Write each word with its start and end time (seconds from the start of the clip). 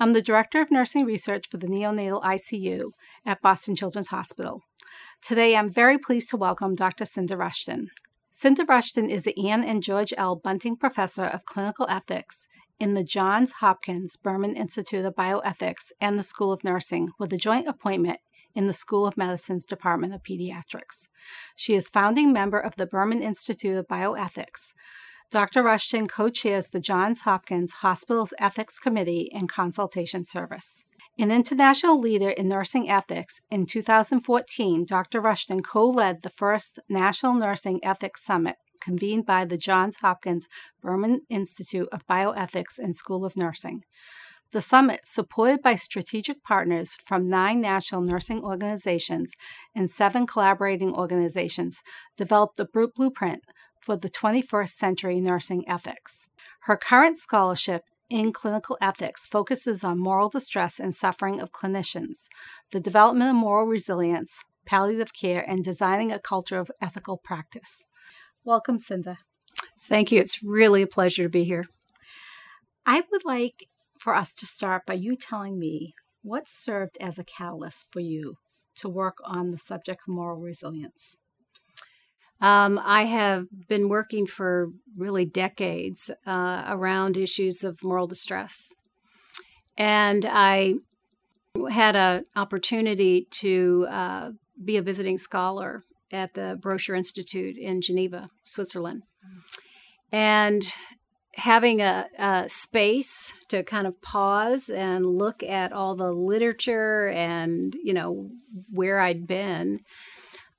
I'm 0.00 0.12
the 0.12 0.22
Director 0.22 0.60
of 0.60 0.70
Nursing 0.70 1.04
Research 1.04 1.48
for 1.50 1.56
the 1.56 1.66
Neonatal 1.66 2.22
ICU 2.22 2.92
at 3.26 3.42
Boston 3.42 3.74
Children's 3.74 4.08
Hospital. 4.08 4.62
Today, 5.20 5.56
I'm 5.56 5.72
very 5.72 5.98
pleased 5.98 6.30
to 6.30 6.36
welcome 6.36 6.76
Dr. 6.76 7.04
Cinda 7.04 7.36
Rushton. 7.36 7.88
Cinda 8.30 8.64
Rushton 8.64 9.10
is 9.10 9.24
the 9.24 9.36
Anne 9.50 9.64
and 9.64 9.82
George 9.82 10.14
L. 10.16 10.36
Bunting 10.36 10.76
Professor 10.76 11.24
of 11.24 11.44
Clinical 11.44 11.84
Ethics 11.90 12.46
in 12.78 12.94
the 12.94 13.02
Johns 13.02 13.54
Hopkins 13.54 14.14
Berman 14.14 14.54
Institute 14.54 15.04
of 15.04 15.16
Bioethics 15.16 15.90
and 16.00 16.16
the 16.16 16.22
School 16.22 16.52
of 16.52 16.62
Nursing 16.62 17.08
with 17.18 17.32
a 17.32 17.36
joint 17.36 17.66
appointment 17.66 18.20
in 18.54 18.68
the 18.68 18.72
School 18.72 19.04
of 19.04 19.16
Medicine's 19.16 19.64
Department 19.64 20.14
of 20.14 20.22
Pediatrics. 20.22 21.08
She 21.56 21.74
is 21.74 21.90
founding 21.90 22.32
member 22.32 22.60
of 22.60 22.76
the 22.76 22.86
Berman 22.86 23.20
Institute 23.20 23.76
of 23.76 23.88
Bioethics, 23.88 24.74
Dr. 25.30 25.62
Rushton 25.62 26.06
co 26.06 26.30
chairs 26.30 26.68
the 26.68 26.80
Johns 26.80 27.20
Hopkins 27.20 27.72
Hospital's 27.82 28.32
Ethics 28.38 28.78
Committee 28.78 29.30
and 29.30 29.46
Consultation 29.46 30.24
Service. 30.24 30.86
An 31.18 31.30
international 31.30 32.00
leader 32.00 32.30
in 32.30 32.48
nursing 32.48 32.88
ethics, 32.88 33.42
in 33.50 33.66
2014, 33.66 34.86
Dr. 34.86 35.20
Rushton 35.20 35.60
co 35.60 35.86
led 35.86 36.22
the 36.22 36.30
first 36.30 36.78
National 36.88 37.34
Nursing 37.34 37.78
Ethics 37.84 38.24
Summit 38.24 38.56
convened 38.80 39.26
by 39.26 39.44
the 39.44 39.58
Johns 39.58 39.96
Hopkins 39.96 40.48
Berman 40.80 41.20
Institute 41.28 41.90
of 41.92 42.06
Bioethics 42.06 42.78
and 42.78 42.96
School 42.96 43.26
of 43.26 43.36
Nursing. 43.36 43.84
The 44.52 44.62
summit, 44.62 45.00
supported 45.04 45.60
by 45.60 45.74
strategic 45.74 46.42
partners 46.42 46.96
from 47.04 47.26
nine 47.26 47.60
national 47.60 48.00
nursing 48.00 48.42
organizations 48.42 49.34
and 49.76 49.90
seven 49.90 50.26
collaborating 50.26 50.94
organizations, 50.94 51.82
developed 52.16 52.58
a 52.58 52.64
blueprint 52.64 53.42
for 53.88 53.96
the 53.96 54.10
21st 54.10 54.68
century 54.68 55.18
nursing 55.18 55.66
ethics. 55.66 56.28
Her 56.64 56.76
current 56.76 57.16
scholarship 57.16 57.84
in 58.10 58.32
clinical 58.32 58.76
ethics 58.82 59.26
focuses 59.26 59.82
on 59.82 59.98
moral 59.98 60.28
distress 60.28 60.78
and 60.78 60.94
suffering 60.94 61.40
of 61.40 61.52
clinicians, 61.52 62.28
the 62.70 62.80
development 62.80 63.30
of 63.30 63.36
moral 63.36 63.66
resilience, 63.66 64.44
palliative 64.66 65.14
care, 65.14 65.42
and 65.48 65.64
designing 65.64 66.12
a 66.12 66.18
culture 66.18 66.58
of 66.58 66.70
ethical 66.82 67.16
practice. 67.16 67.86
Welcome, 68.44 68.78
Cinda. 68.78 69.20
Thank 69.80 70.12
you. 70.12 70.20
It's 70.20 70.42
really 70.42 70.82
a 70.82 70.86
pleasure 70.86 71.22
to 71.22 71.30
be 71.30 71.44
here. 71.44 71.64
I 72.84 73.04
would 73.10 73.24
like 73.24 73.68
for 73.98 74.14
us 74.14 74.34
to 74.34 74.44
start 74.44 74.84
by 74.84 74.94
you 74.94 75.16
telling 75.16 75.58
me 75.58 75.94
what 76.20 76.46
served 76.46 76.98
as 77.00 77.18
a 77.18 77.24
catalyst 77.24 77.86
for 77.90 78.00
you 78.00 78.36
to 78.74 78.88
work 78.90 79.16
on 79.24 79.50
the 79.50 79.58
subject 79.58 80.02
of 80.06 80.12
moral 80.12 80.38
resilience. 80.38 81.16
Um, 82.40 82.80
I 82.84 83.02
have 83.02 83.46
been 83.68 83.88
working 83.88 84.26
for 84.26 84.70
really 84.96 85.24
decades 85.24 86.10
uh, 86.26 86.64
around 86.68 87.16
issues 87.16 87.64
of 87.64 87.82
moral 87.82 88.06
distress. 88.06 88.72
And 89.76 90.24
I 90.28 90.74
had 91.70 91.96
an 91.96 92.24
opportunity 92.36 93.26
to 93.30 93.86
uh, 93.90 94.30
be 94.62 94.76
a 94.76 94.82
visiting 94.82 95.18
scholar 95.18 95.84
at 96.12 96.34
the 96.34 96.58
Brocher 96.60 96.96
Institute 96.96 97.56
in 97.56 97.80
Geneva, 97.80 98.28
Switzerland. 98.44 99.02
And 100.10 100.62
having 101.34 101.80
a, 101.80 102.06
a, 102.18 102.48
space 102.48 103.32
to 103.48 103.62
kind 103.62 103.86
of 103.86 104.00
pause 104.02 104.68
and 104.68 105.06
look 105.06 105.42
at 105.42 105.72
all 105.72 105.94
the 105.94 106.10
literature 106.10 107.08
and, 107.08 107.76
you 107.84 107.92
know, 107.92 108.30
where 108.72 108.98
I'd 109.00 109.26
been 109.26 109.80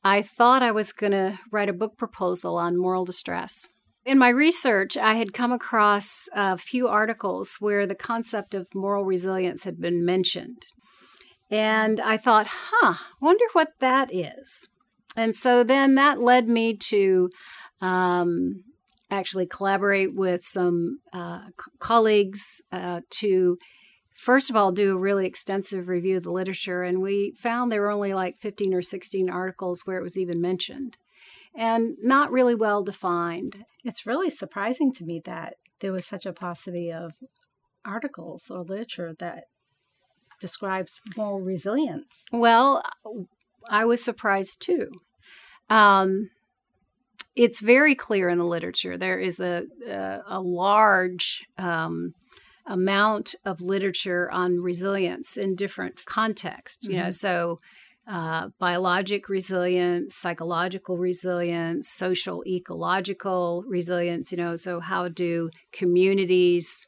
I 0.03 0.21
thought 0.21 0.63
I 0.63 0.71
was 0.71 0.93
going 0.93 1.11
to 1.11 1.39
write 1.51 1.69
a 1.69 1.73
book 1.73 1.97
proposal 1.97 2.57
on 2.57 2.77
moral 2.77 3.05
distress. 3.05 3.67
In 4.05 4.17
my 4.17 4.29
research, 4.29 4.97
I 4.97 5.15
had 5.15 5.33
come 5.33 5.51
across 5.51 6.29
a 6.33 6.57
few 6.57 6.87
articles 6.87 7.57
where 7.59 7.85
the 7.85 7.95
concept 7.95 8.53
of 8.53 8.73
moral 8.73 9.03
resilience 9.03 9.65
had 9.65 9.79
been 9.79 10.05
mentioned. 10.05 10.65
And 11.51 11.99
I 11.99 12.17
thought, 12.17 12.47
huh, 12.49 12.95
wonder 13.21 13.43
what 13.53 13.73
that 13.79 14.13
is. 14.13 14.69
And 15.15 15.35
so 15.35 15.63
then 15.63 15.95
that 15.95 16.21
led 16.21 16.47
me 16.47 16.75
to 16.75 17.29
um, 17.81 18.63
actually 19.11 19.47
collaborate 19.47 20.15
with 20.15 20.43
some 20.43 20.99
uh, 21.11 21.47
colleagues 21.79 22.61
uh, 22.71 23.01
to 23.09 23.57
first 24.19 24.49
of 24.49 24.55
all, 24.55 24.71
do 24.71 24.93
a 24.93 24.99
really 24.99 25.25
extensive 25.25 25.87
review 25.87 26.17
of 26.17 26.23
the 26.23 26.31
literature, 26.31 26.83
and 26.83 27.01
we 27.01 27.31
found 27.31 27.71
there 27.71 27.81
were 27.81 27.91
only 27.91 28.13
like 28.13 28.37
15 28.37 28.73
or 28.73 28.81
16 28.81 29.29
articles 29.29 29.85
where 29.85 29.97
it 29.97 30.03
was 30.03 30.17
even 30.17 30.41
mentioned 30.41 30.97
and 31.55 31.97
not 32.01 32.31
really 32.31 32.55
well 32.55 32.83
defined. 32.83 33.65
It's 33.83 34.05
really 34.05 34.29
surprising 34.29 34.91
to 34.93 35.03
me 35.03 35.21
that 35.25 35.55
there 35.79 35.91
was 35.91 36.05
such 36.05 36.25
a 36.25 36.33
paucity 36.33 36.91
of 36.91 37.13
articles 37.85 38.49
or 38.49 38.63
literature 38.63 39.13
that 39.19 39.45
describes 40.39 41.01
moral 41.17 41.41
resilience. 41.41 42.25
Well, 42.31 42.83
I 43.69 43.85
was 43.85 44.03
surprised 44.03 44.61
too. 44.61 44.91
Um, 45.69 46.29
it's 47.35 47.59
very 47.59 47.95
clear 47.95 48.29
in 48.29 48.37
the 48.37 48.45
literature. 48.45 48.97
There 48.97 49.19
is 49.19 49.39
a 49.39 49.65
a, 49.87 50.21
a 50.27 50.41
large 50.41 51.45
um, 51.57 52.13
amount 52.69 53.35
of 53.43 53.59
literature 53.59 54.29
on 54.31 54.61
resilience 54.61 55.35
in 55.35 55.55
different 55.55 56.05
contexts. 56.05 56.85
Mm-hmm. 56.85 56.91
You 56.91 56.97
know, 56.99 57.03
mm-hmm. 57.05 57.11
so 57.11 57.57
uh, 58.07 58.49
biologic 58.59 59.27
resilience, 59.27 60.15
psychological 60.15 60.97
resilience, 60.97 61.89
social 61.89 62.43
ecological 62.47 63.63
resilience. 63.67 64.31
You 64.31 64.37
know, 64.37 64.55
so 64.55 64.79
how 64.79 65.09
do 65.09 65.49
communities 65.73 66.87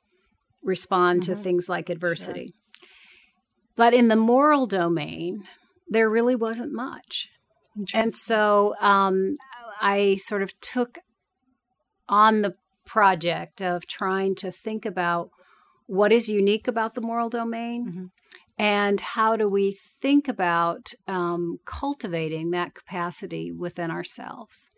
respond 0.63 1.23
mm-hmm. 1.23 1.33
to 1.33 1.37
things 1.37 1.67
like 1.67 1.89
adversity? 1.89 2.47
Sure. 2.47 2.87
But 3.75 3.93
in 3.93 4.07
the 4.07 4.15
moral 4.15 4.67
domain, 4.67 5.43
there 5.89 6.09
really 6.09 6.35
wasn't 6.35 6.71
much. 6.71 7.29
And 7.93 8.13
so 8.13 8.75
um, 8.81 9.37
I 9.81 10.17
sort 10.17 10.43
of 10.43 10.59
took 10.59 10.99
on 12.07 12.41
the 12.41 12.55
project 12.85 13.61
of 13.61 13.87
trying 13.87 14.35
to 14.35 14.51
think 14.51 14.85
about 14.85 15.31
what 15.91 16.13
is 16.13 16.29
unique 16.29 16.69
about 16.69 16.93
the 16.93 17.01
moral 17.01 17.27
domain 17.27 17.85
mm-hmm. 17.85 18.05
and 18.57 19.01
how 19.01 19.35
do 19.35 19.49
we 19.49 19.77
think 20.01 20.29
about 20.29 20.93
um, 21.05 21.57
cultivating 21.65 22.51
that 22.51 22.73
capacity 22.73 23.51
within 23.51 23.91
ourselves 23.91 24.69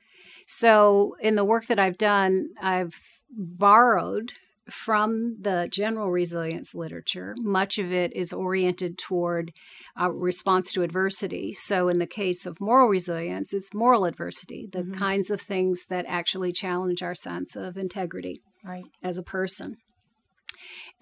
so 0.47 1.15
in 1.21 1.35
the 1.35 1.45
work 1.45 1.67
that 1.67 1.77
i've 1.77 1.99
done 1.99 2.47
i've 2.59 2.95
borrowed 3.29 4.31
from 4.69 5.35
the 5.41 5.67
general 5.69 6.09
resilience 6.09 6.73
literature. 6.73 7.35
Much 7.41 7.77
of 7.77 7.91
it 7.91 8.15
is 8.15 8.31
oriented 8.31 8.97
toward 8.97 9.51
a 9.97 10.09
response 10.09 10.71
to 10.71 10.83
adversity. 10.83 11.51
So, 11.51 11.89
in 11.89 11.99
the 11.99 12.07
case 12.07 12.45
of 12.45 12.61
moral 12.61 12.87
resilience, 12.87 13.51
it's 13.53 13.73
moral 13.73 14.05
adversity, 14.05 14.69
the 14.71 14.83
mm-hmm. 14.83 14.93
kinds 14.93 15.29
of 15.29 15.41
things 15.41 15.83
that 15.89 16.05
actually 16.07 16.53
challenge 16.53 17.03
our 17.03 17.13
sense 17.13 17.57
of 17.57 17.75
integrity 17.75 18.39
right. 18.63 18.85
as 19.03 19.17
a 19.17 19.23
person 19.23 19.75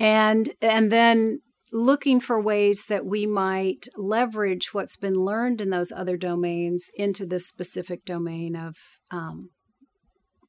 and 0.01 0.49
and 0.61 0.91
then 0.91 1.41
looking 1.71 2.19
for 2.19 2.41
ways 2.41 2.85
that 2.89 3.05
we 3.05 3.25
might 3.25 3.87
leverage 3.95 4.73
what's 4.73 4.97
been 4.97 5.13
learned 5.13 5.61
in 5.61 5.69
those 5.69 5.91
other 5.91 6.17
domains 6.17 6.89
into 6.95 7.25
this 7.25 7.47
specific 7.47 8.03
domain 8.03 8.55
of 8.57 8.75
um, 9.11 9.51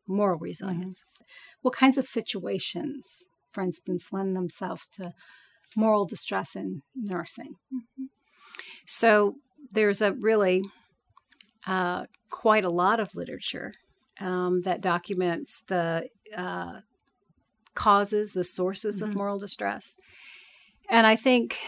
moral 0.08 0.38
resilience. 0.38 1.04
Mm-hmm. 1.04 1.24
What 1.60 1.74
kinds 1.74 1.96
of 1.96 2.06
situations, 2.06 3.24
for 3.52 3.62
instance, 3.62 4.08
lend 4.10 4.34
themselves 4.34 4.88
to 4.96 5.12
moral 5.76 6.06
distress 6.06 6.56
in 6.56 6.82
nursing? 6.96 7.54
Mm-hmm. 7.72 8.04
So 8.86 9.36
there's 9.70 10.02
a 10.02 10.12
really 10.12 10.62
uh, 11.66 12.06
quite 12.30 12.64
a 12.64 12.70
lot 12.70 12.98
of 12.98 13.14
literature 13.14 13.72
um, 14.20 14.62
that 14.62 14.80
documents 14.80 15.62
the 15.68 16.08
uh, 16.36 16.80
causes, 17.74 18.32
the 18.32 18.44
sources 18.44 19.00
mm-hmm. 19.00 19.10
of 19.10 19.16
moral 19.16 19.38
distress. 19.38 19.96
And 20.90 21.06
I 21.06 21.16
think 21.16 21.58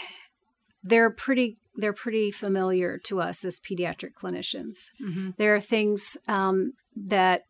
they're 0.83 1.11
pretty 1.11 1.59
they're 1.77 1.93
pretty 1.93 2.31
familiar 2.31 2.99
to 2.99 3.21
us 3.21 3.45
as 3.45 3.59
pediatric 3.59 4.13
clinicians. 4.13 4.91
Mm-hmm. 5.03 5.31
There 5.39 5.55
are 5.57 5.61
things 5.61 6.17
um, 6.29 6.75
that 6.95 7.43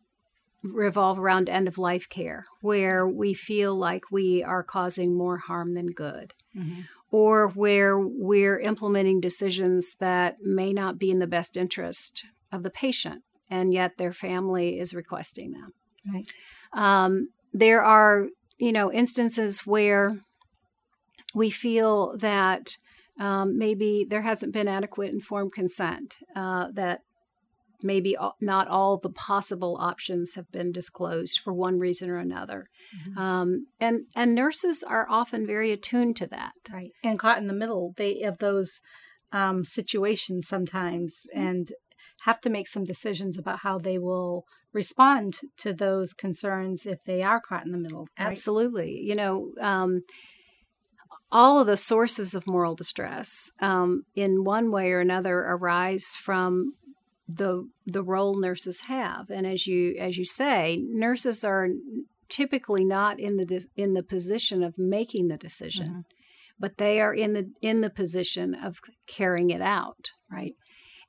revolve 0.63 1.19
around 1.19 1.47
end 1.47 1.67
of 1.67 1.77
life 1.77 2.09
care 2.09 2.45
where 2.61 3.07
we 3.07 3.35
feel 3.35 3.75
like 3.75 4.09
we 4.09 4.43
are 4.43 4.63
causing 4.63 5.15
more 5.15 5.37
harm 5.37 5.73
than 5.73 5.87
good. 5.87 6.33
Mm-hmm. 6.57 6.81
or 7.11 7.49
where 7.49 7.99
we're 7.99 8.59
implementing 8.59 9.21
decisions 9.21 9.95
that 9.99 10.37
may 10.41 10.73
not 10.73 10.97
be 10.97 11.11
in 11.11 11.19
the 11.19 11.27
best 11.27 11.55
interest 11.55 12.25
of 12.51 12.63
the 12.63 12.69
patient, 12.69 13.23
and 13.49 13.73
yet 13.73 13.97
their 13.97 14.11
family 14.11 14.79
is 14.79 14.93
requesting 14.93 15.51
them. 15.51 15.73
Right. 16.11 16.27
Um, 16.73 17.29
there 17.53 17.83
are, 17.83 18.27
you 18.57 18.71
know, 18.71 18.91
instances 18.91 19.65
where 19.65 20.11
we 21.33 21.49
feel 21.49 22.17
that 22.17 22.77
um, 23.19 23.57
maybe 23.57 24.05
there 24.07 24.21
hasn't 24.21 24.53
been 24.53 24.67
adequate 24.67 25.13
informed 25.13 25.53
consent, 25.53 26.17
uh, 26.35 26.67
that 26.73 27.01
maybe 27.83 28.17
not 28.41 28.67
all 28.67 28.97
the 28.97 29.09
possible 29.09 29.77
options 29.79 30.35
have 30.35 30.51
been 30.51 30.71
disclosed 30.71 31.39
for 31.39 31.53
one 31.53 31.79
reason 31.79 32.09
or 32.09 32.17
another. 32.17 32.67
Mm-hmm. 32.97 33.17
Um, 33.17 33.67
and 33.79 34.05
and 34.15 34.33
nurses 34.33 34.83
are 34.83 35.07
often 35.09 35.45
very 35.45 35.71
attuned 35.71 36.15
to 36.17 36.27
that. 36.27 36.53
Right. 36.71 36.91
And 37.03 37.19
caught 37.19 37.37
in 37.37 37.47
the 37.47 37.53
middle 37.53 37.93
they 37.95 38.21
of 38.23 38.39
those 38.39 38.81
um, 39.31 39.63
situations 39.63 40.47
sometimes 40.47 41.25
mm-hmm. 41.33 41.47
and 41.47 41.71
have 42.21 42.39
to 42.41 42.49
make 42.49 42.67
some 42.67 42.83
decisions 42.83 43.37
about 43.37 43.59
how 43.59 43.77
they 43.77 43.97
will 43.97 44.45
respond 44.75 45.39
to 45.57 45.73
those 45.73 46.13
concerns 46.13 46.85
if 46.85 47.03
they 47.05 47.23
are 47.23 47.39
caught 47.39 47.65
in 47.65 47.71
the 47.71 47.77
middle. 47.77 48.07
Right? 48.19 48.27
Absolutely. 48.27 48.99
You 49.01 49.15
know, 49.15 49.53
um, 49.59 50.01
all 51.31 51.59
of 51.59 51.67
the 51.67 51.77
sources 51.77 52.35
of 52.35 52.45
moral 52.45 52.75
distress, 52.75 53.49
um, 53.59 54.03
in 54.15 54.43
one 54.43 54.69
way 54.69 54.91
or 54.91 54.99
another, 54.99 55.39
arise 55.39 56.15
from 56.21 56.73
the 57.27 57.67
the 57.87 58.03
role 58.03 58.39
nurses 58.39 58.81
have. 58.81 59.29
And 59.29 59.47
as 59.47 59.65
you 59.65 59.95
as 59.99 60.17
you 60.17 60.25
say, 60.25 60.83
nurses 60.83 61.43
are 61.43 61.69
typically 62.29 62.85
not 62.85 63.19
in 63.19 63.37
the 63.37 63.65
in 63.75 63.93
the 63.93 64.03
position 64.03 64.61
of 64.61 64.77
making 64.77 65.29
the 65.29 65.37
decision, 65.37 65.87
mm-hmm. 65.87 65.99
but 66.59 66.77
they 66.77 66.99
are 66.99 67.13
in 67.13 67.33
the 67.33 67.49
in 67.61 67.81
the 67.81 67.89
position 67.89 68.53
of 68.53 68.79
carrying 69.07 69.49
it 69.49 69.61
out. 69.61 70.11
Right. 70.29 70.53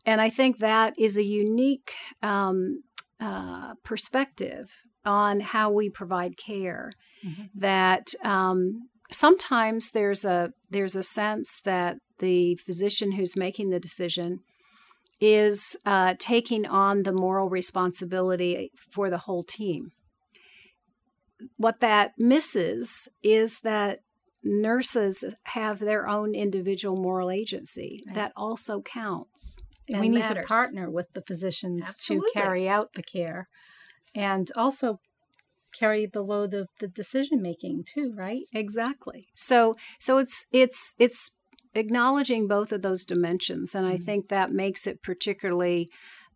And 0.06 0.20
I 0.20 0.30
think 0.30 0.58
that 0.58 0.94
is 0.96 1.18
a 1.18 1.24
unique 1.24 1.92
um, 2.22 2.84
uh, 3.20 3.74
perspective 3.84 4.70
on 5.04 5.40
how 5.40 5.70
we 5.70 5.88
provide 5.88 6.36
care. 6.36 6.92
Mm-hmm. 7.24 7.44
That 7.54 8.14
um, 8.24 8.88
sometimes 9.10 9.90
there's 9.90 10.24
a 10.24 10.52
there's 10.70 10.96
a 10.96 11.02
sense 11.02 11.60
that 11.64 11.98
the 12.18 12.56
physician 12.56 13.12
who's 13.12 13.36
making 13.36 13.70
the 13.70 13.80
decision 13.80 14.40
is 15.20 15.76
uh, 15.86 16.14
taking 16.18 16.66
on 16.66 17.02
the 17.02 17.12
moral 17.12 17.48
responsibility 17.48 18.70
for 18.90 19.08
the 19.08 19.18
whole 19.18 19.42
team. 19.42 19.92
What 21.56 21.80
that 21.80 22.12
misses 22.18 23.08
is 23.22 23.60
that 23.60 24.00
nurses 24.42 25.24
have 25.44 25.78
their 25.78 26.08
own 26.08 26.34
individual 26.34 26.96
moral 26.96 27.30
agency. 27.30 28.02
Right. 28.06 28.14
That 28.14 28.32
also 28.36 28.80
counts. 28.80 29.60
And 29.88 30.00
we 30.00 30.08
need 30.08 30.20
matters. 30.20 30.44
to 30.44 30.48
partner 30.48 30.90
with 30.90 31.12
the 31.12 31.22
physicians 31.22 31.84
Absolutely. 31.86 32.30
to 32.34 32.40
carry 32.40 32.68
out 32.68 32.94
the 32.94 33.02
care 33.02 33.48
and 34.14 34.50
also 34.56 35.00
carry 35.72 36.06
the 36.06 36.22
load 36.22 36.54
of 36.54 36.68
the 36.80 36.88
decision 36.88 37.42
making 37.42 37.84
too 37.84 38.14
right 38.16 38.44
exactly 38.54 39.26
so 39.34 39.74
so 39.98 40.16
it's 40.16 40.46
it's 40.50 40.94
it's 40.98 41.30
acknowledging 41.76 42.48
both 42.48 42.72
of 42.72 42.82
those 42.82 43.04
dimensions. 43.04 43.74
And 43.74 43.86
I 43.86 43.94
mm-hmm. 43.94 44.04
think 44.04 44.28
that 44.28 44.52
makes 44.52 44.86
it 44.86 45.02
particularly 45.02 45.88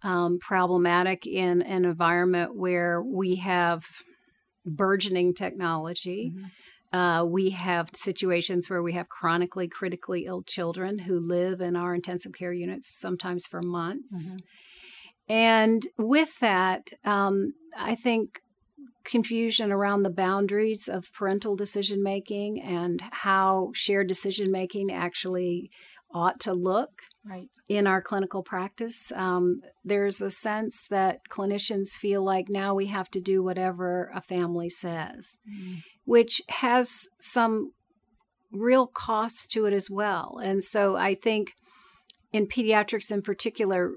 um, 0.03 0.39
problematic 0.39 1.27
in 1.27 1.63
an 1.63 1.85
environment 1.85 2.55
where 2.55 3.03
we 3.03 3.37
have 3.37 3.85
burgeoning 4.65 5.35
technology. 5.35 6.33
Mm-hmm. 6.35 6.47
Uh, 6.93 7.25
we 7.27 7.51
have 7.51 7.91
situations 7.95 8.69
where 8.69 8.83
we 8.83 8.93
have 8.95 9.09
chronically 9.09 9.69
critically 9.69 10.27
ill 10.27 10.43
children 10.43 11.01
who 11.01 11.21
live 11.21 11.61
in 11.61 11.77
our 11.77 11.95
intensive 11.95 12.33
care 12.33 12.53
units 12.53 12.89
sometimes 12.89 13.47
for 13.47 13.63
months. 13.63 14.31
Mm-hmm. 14.31 14.37
And 15.33 15.87
with 15.97 16.41
that, 16.41 16.91
um, 17.05 17.55
I 17.79 17.95
think 17.95 18.41
confusion 19.05 19.73
around 19.73 20.03
the 20.03 20.11
boundaries 20.11 20.89
of 20.89 21.13
parental 21.13 21.57
decision 21.57 22.03
making 22.03 22.61
and 22.61 23.01
how 23.11 23.71
shared 23.73 24.09
decision 24.09 24.51
making 24.51 24.91
actually 24.91 25.71
ought 26.13 26.41
to 26.41 26.53
look 26.53 27.03
right. 27.25 27.49
in 27.69 27.87
our 27.87 28.03
clinical 28.03 28.43
practice. 28.43 29.13
Um, 29.15 29.61
there's 29.85 30.21
a 30.21 30.31
sense 30.31 30.85
that 30.91 31.21
clinicians 31.29 31.91
feel 31.91 32.25
like 32.25 32.49
now 32.49 32.75
we 32.75 32.87
have 32.87 33.11
to 33.11 33.21
do 33.21 33.43
whatever 33.43 34.11
a 34.15 34.21
family 34.21 34.69
says, 34.69 35.39
mm. 35.49 35.83
Which 36.05 36.43
has 36.49 37.09
some 37.21 37.73
real 38.53 38.87
costs 38.87 39.47
to 39.47 39.67
it 39.67 39.73
as 39.73 39.89
well. 39.89 40.41
And 40.43 40.63
so 40.63 40.97
I 40.97 41.15
think 41.15 41.53
in 42.33 42.47
pediatrics 42.47 43.11
in 43.11 43.23
particular, 43.23 43.93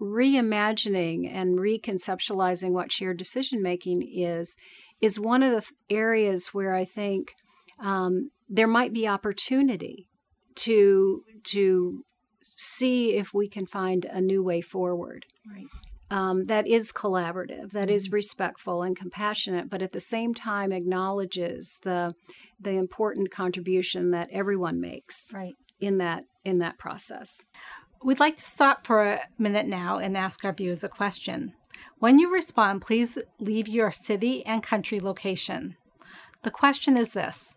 reimagining 0.00 1.32
and 1.32 1.58
reconceptualizing 1.58 2.70
what 2.72 2.92
shared 2.92 3.16
decision 3.16 3.62
making 3.62 4.02
is 4.02 4.56
is 5.00 5.20
one 5.20 5.42
of 5.42 5.52
the 5.52 5.70
areas 5.94 6.48
where 6.48 6.74
I 6.74 6.84
think 6.84 7.34
um, 7.78 8.30
there 8.48 8.66
might 8.66 8.92
be 8.92 9.06
opportunity 9.08 10.08
to 10.56 11.22
to 11.44 12.04
see 12.40 13.14
if 13.14 13.32
we 13.32 13.48
can 13.48 13.66
find 13.66 14.04
a 14.04 14.20
new 14.20 14.42
way 14.42 14.60
forward. 14.60 15.26
Right. 15.50 15.66
Um, 16.14 16.44
that 16.44 16.68
is 16.68 16.92
collaborative, 16.92 17.72
that 17.72 17.88
mm-hmm. 17.88 17.94
is 17.96 18.12
respectful 18.12 18.84
and 18.84 18.96
compassionate, 18.96 19.68
but 19.68 19.82
at 19.82 19.90
the 19.90 19.98
same 19.98 20.32
time 20.32 20.70
acknowledges 20.70 21.80
the 21.82 22.14
the 22.60 22.70
important 22.70 23.32
contribution 23.32 24.12
that 24.12 24.28
everyone 24.30 24.80
makes 24.80 25.32
right. 25.34 25.56
in 25.80 25.98
that 25.98 26.24
in 26.44 26.58
that 26.58 26.78
process. 26.78 27.44
We'd 28.04 28.20
like 28.20 28.36
to 28.36 28.44
stop 28.44 28.86
for 28.86 29.02
a 29.02 29.20
minute 29.38 29.66
now 29.66 29.98
and 29.98 30.16
ask 30.16 30.44
our 30.44 30.52
viewers 30.52 30.84
a 30.84 30.88
question. 30.88 31.54
When 31.98 32.20
you 32.20 32.32
respond, 32.32 32.82
please 32.82 33.18
leave 33.40 33.66
your 33.66 33.90
city 33.90 34.46
and 34.46 34.62
country 34.62 35.00
location. 35.00 35.76
The 36.42 36.52
question 36.52 36.96
is 36.96 37.14
this 37.14 37.56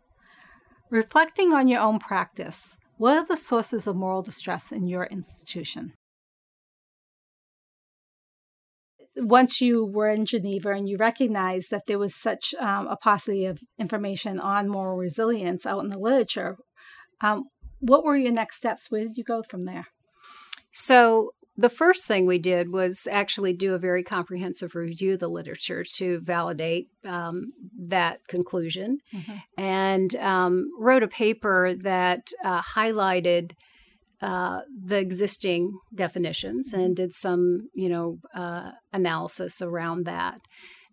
Reflecting 0.90 1.54
on 1.54 1.68
your 1.68 1.82
own 1.82 2.00
practice, 2.00 2.78
what 2.98 3.18
are 3.18 3.26
the 3.26 3.38
sources 3.38 3.86
of 3.86 3.96
moral 3.96 4.24
distress 4.24 4.72
in 4.72 4.88
your 4.88 5.06
institution? 5.06 5.94
Once 9.18 9.62
you 9.62 9.86
were 9.86 10.10
in 10.10 10.26
Geneva 10.26 10.72
and 10.72 10.88
you 10.88 10.98
recognized 10.98 11.72
that 11.72 11.88
there 11.88 12.00
was 12.00 12.16
such 12.16 12.54
um, 12.60 12.88
a 12.88 12.96
paucity 12.96 13.46
of 13.46 13.60
information 13.80 14.40
on 14.40 14.70
moral 14.70 14.98
resilience 14.98 15.66
out 15.66 15.84
in 15.84 15.90
the 15.90 16.00
literature, 16.00 16.58
um, 17.22 17.46
what 17.80 18.04
were 18.04 18.16
your 18.16 18.32
next 18.32 18.58
steps? 18.58 18.90
Where 18.90 19.04
did 19.04 19.18
you 19.18 19.24
go 19.24 19.44
from 19.44 19.62
there? 19.62 19.88
So 20.72 21.32
the 21.58 21.70
first 21.70 22.06
thing 22.06 22.28
we 22.28 22.38
did 22.38 22.72
was 22.72 23.08
actually 23.10 23.54
do 23.54 23.74
a 23.74 23.80
very 23.80 24.04
comprehensive 24.04 24.76
review 24.76 25.14
of 25.14 25.20
the 25.20 25.28
literature 25.28 25.84
to 25.96 26.20
validate 26.20 26.90
um, 27.04 27.52
that 27.80 28.28
conclusion 28.28 29.00
mm-hmm. 29.12 29.38
and 29.58 30.16
um, 30.18 30.70
wrote 30.80 31.02
a 31.02 31.08
paper 31.08 31.74
that 31.74 32.28
uh, 32.46 32.62
highlighted 32.62 33.54
uh, 34.22 34.62
the 34.84 34.98
existing 34.98 35.78
definitions 35.94 36.72
mm-hmm. 36.72 36.82
and 36.82 36.96
did 36.96 37.14
some 37.14 37.70
you 37.74 37.90
know 37.90 38.18
uh, 38.34 38.72
analysis 38.94 39.62
around 39.62 40.06
that 40.06 40.40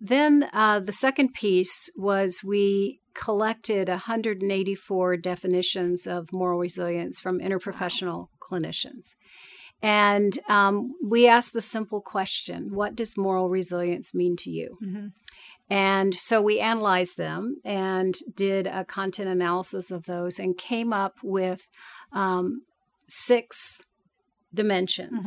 then 0.01 0.49
uh, 0.53 0.81
the 0.81 0.93
second 0.93 1.33
piece 1.33 1.91
was 1.97 2.43
we 2.45 3.01
collected 3.15 3.89
184 3.89 5.17
definitions 5.17 6.07
of 6.07 6.33
moral 6.33 6.59
resilience 6.59 7.21
from 7.21 7.39
interprofessional 7.39 8.05
wow. 8.19 8.29
clinicians 8.43 9.15
and 9.85 10.39
um, 10.49 10.95
we 11.05 11.29
asked 11.29 11.53
the 11.53 11.61
simple 11.61 12.01
question 12.01 12.71
What 12.73 12.97
does 12.97 13.19
moral 13.19 13.51
resilience 13.51 14.15
mean 14.15 14.35
to 14.37 14.51
you? 14.51 14.79
Mm-hmm. 14.83 15.07
And 15.69 16.15
so 16.15 16.41
we 16.41 16.59
analyzed 16.59 17.19
them 17.19 17.57
and 17.65 18.15
did 18.35 18.67
a 18.67 18.85
content 18.85 19.29
analysis 19.29 19.91
of 19.91 20.07
those 20.07 20.39
and 20.39 20.57
came 20.57 20.93
up 20.93 21.17
with 21.23 21.69
um, 22.13 22.63
six 23.09 23.83
dimensions, 24.53 25.27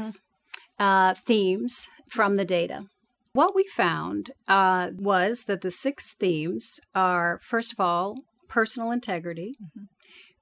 mm-hmm. 0.80 0.84
uh, 0.84 1.14
themes 1.14 1.88
from 2.10 2.36
the 2.36 2.46
data. 2.46 2.86
What 3.34 3.54
we 3.54 3.66
found 3.68 4.32
uh, 4.48 4.90
was 4.98 5.44
that 5.44 5.62
the 5.62 5.72
six 5.72 6.14
themes 6.14 6.80
are, 6.96 7.40
first 7.44 7.72
of 7.72 7.80
all, 7.80 8.16
personal 8.48 8.92
integrity, 8.92 9.54
mm-hmm. 9.62 9.84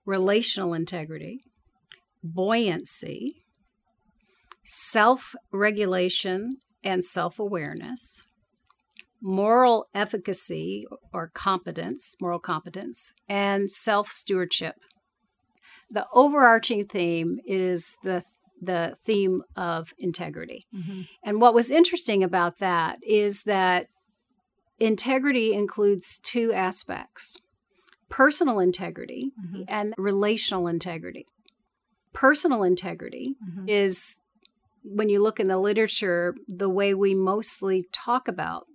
relational 0.06 0.74
integrity, 0.74 1.42
buoyancy, 2.24 3.36
self 4.64 5.36
regulation 5.52 6.58
and 6.84 7.04
self 7.04 7.40
awareness, 7.40 8.24
moral 9.22 9.86
efficacy 9.94 10.86
or 11.14 11.32
competence, 11.34 12.16
moral 12.22 12.40
competence, 12.40 13.12
and 13.28 13.70
self 13.70 14.10
stewardship. 14.10 14.76
The 15.90 16.08
overarching 16.14 16.86
theme 16.86 17.40
is 17.46 17.96
the 18.04 18.24
the 18.62 18.96
theme 19.06 19.42
of 19.56 19.94
integrity. 19.98 20.66
Mm-hmm. 20.74 21.02
And 21.24 21.42
what 21.42 21.54
was 21.54 21.70
interesting 21.70 22.24
about 22.24 22.60
that 22.60 22.98
is 23.06 23.44
that 23.44 23.88
integrity 24.80 25.54
includes 25.54 26.18
two 26.18 26.54
aspects. 26.54 27.38
personal 28.10 28.60
integrity 28.60 29.32
mm-hmm. 29.40 29.64
and 29.68 29.94
relational 29.98 30.68
integrity. 30.68 31.26
Personal 32.14 32.64
integrity 32.64 33.36
mm-hmm. 33.44 33.68
is 33.68 34.18
when 34.84 35.10
you 35.10 35.22
look 35.22 35.40
in 35.40 35.48
the 35.48 35.58
literature, 35.58 36.36
the 36.48 36.70
way 36.70 36.94
we 36.94 37.14
mostly 37.14 37.88
talk 37.92 38.28
about 38.28 38.68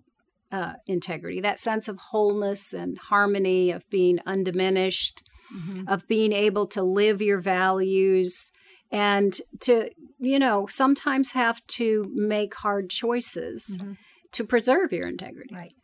uh, 0.52 0.74
integrity, 0.86 1.40
that 1.40 1.60
sense 1.60 1.88
of 1.88 1.96
wholeness 2.10 2.72
and 2.72 2.98
harmony, 2.98 3.70
of 3.70 3.88
being 3.88 4.18
undiminished, 4.26 5.22
mm-hmm. 5.54 5.88
of 5.88 6.06
being 6.08 6.32
able 6.32 6.66
to 6.68 6.82
live 6.82 7.22
your 7.22 7.40
values 7.40 8.52
and 8.92 9.34
to, 9.60 9.90
you 10.18 10.38
know, 10.38 10.66
sometimes 10.66 11.32
have 11.32 11.64
to 11.68 12.10
make 12.14 12.54
hard 12.54 12.90
choices 12.90 13.78
mm-hmm. 13.80 13.92
to 14.32 14.44
preserve 14.44 14.92
your 14.92 15.06
integrity. 15.06 15.54
Right. 15.54 15.74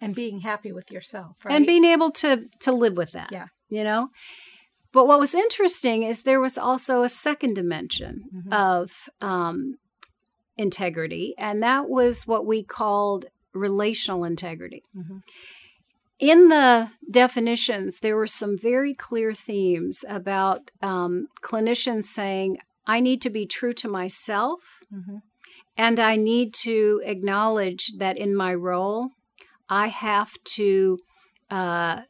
And 0.00 0.14
being 0.14 0.40
happy 0.40 0.72
with 0.72 0.92
yourself, 0.92 1.36
right? 1.44 1.54
And 1.54 1.66
being 1.66 1.84
able 1.84 2.10
to 2.12 2.44
to 2.60 2.72
live 2.72 2.96
with 2.96 3.12
that. 3.12 3.30
Yeah. 3.32 3.46
You 3.68 3.82
know? 3.82 4.10
But 4.92 5.06
what 5.06 5.18
was 5.18 5.34
interesting 5.34 6.02
is 6.02 6.22
there 6.22 6.40
was 6.40 6.56
also 6.56 7.02
a 7.02 7.08
second 7.08 7.54
dimension 7.54 8.22
mm-hmm. 8.34 8.52
of 8.52 9.08
um, 9.20 9.78
integrity, 10.56 11.34
and 11.36 11.62
that 11.62 11.88
was 11.88 12.26
what 12.26 12.46
we 12.46 12.62
called 12.62 13.26
relational 13.52 14.24
integrity. 14.24 14.82
Mm-hmm. 14.96 15.18
In 16.18 16.48
the 16.48 16.90
definitions, 17.10 18.00
there 18.00 18.16
were 18.16 18.26
some 18.26 18.58
very 18.58 18.92
clear 18.92 19.32
themes 19.32 20.04
about 20.08 20.70
um, 20.82 21.28
clinicians 21.42 22.04
saying, 22.04 22.58
I 22.86 23.00
need 23.00 23.22
to 23.22 23.30
be 23.30 23.46
true 23.46 23.72
to 23.74 23.88
myself, 23.88 24.80
mm-hmm. 24.92 25.18
and 25.76 26.00
I 26.00 26.16
need 26.16 26.54
to 26.54 27.00
acknowledge 27.04 27.92
that 27.98 28.16
in 28.16 28.34
my 28.34 28.54
role, 28.54 29.10
I 29.68 29.88
have 29.88 30.32
to 30.56 30.98
uh, 31.50 32.02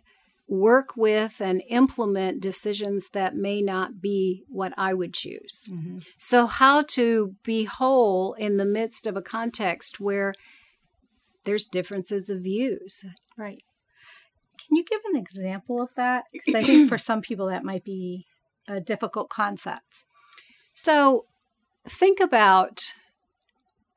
work 0.48 0.96
with 0.96 1.42
and 1.42 1.62
implement 1.68 2.40
decisions 2.40 3.10
that 3.10 3.36
may 3.36 3.60
not 3.60 4.00
be 4.00 4.44
what 4.48 4.72
I 4.78 4.94
would 4.94 5.12
choose. 5.12 5.68
Mm-hmm. 5.70 5.98
So, 6.16 6.46
how 6.46 6.82
to 6.82 7.34
be 7.44 7.64
whole 7.64 8.32
in 8.34 8.56
the 8.56 8.64
midst 8.64 9.06
of 9.06 9.16
a 9.16 9.22
context 9.22 10.00
where 10.00 10.32
there's 11.44 11.66
differences 11.66 12.30
of 12.30 12.40
views. 12.40 13.04
Right. 13.36 13.62
Can 14.68 14.76
you 14.76 14.84
give 14.84 15.00
an 15.12 15.16
example 15.16 15.80
of 15.80 15.88
that? 15.96 16.24
Because 16.32 16.54
I 16.54 16.62
think 16.62 16.88
for 16.88 16.98
some 16.98 17.22
people 17.22 17.46
that 17.46 17.64
might 17.64 17.84
be 17.84 18.26
a 18.66 18.80
difficult 18.80 19.30
concept. 19.30 20.04
So, 20.74 21.24
think 21.86 22.20
about 22.20 22.94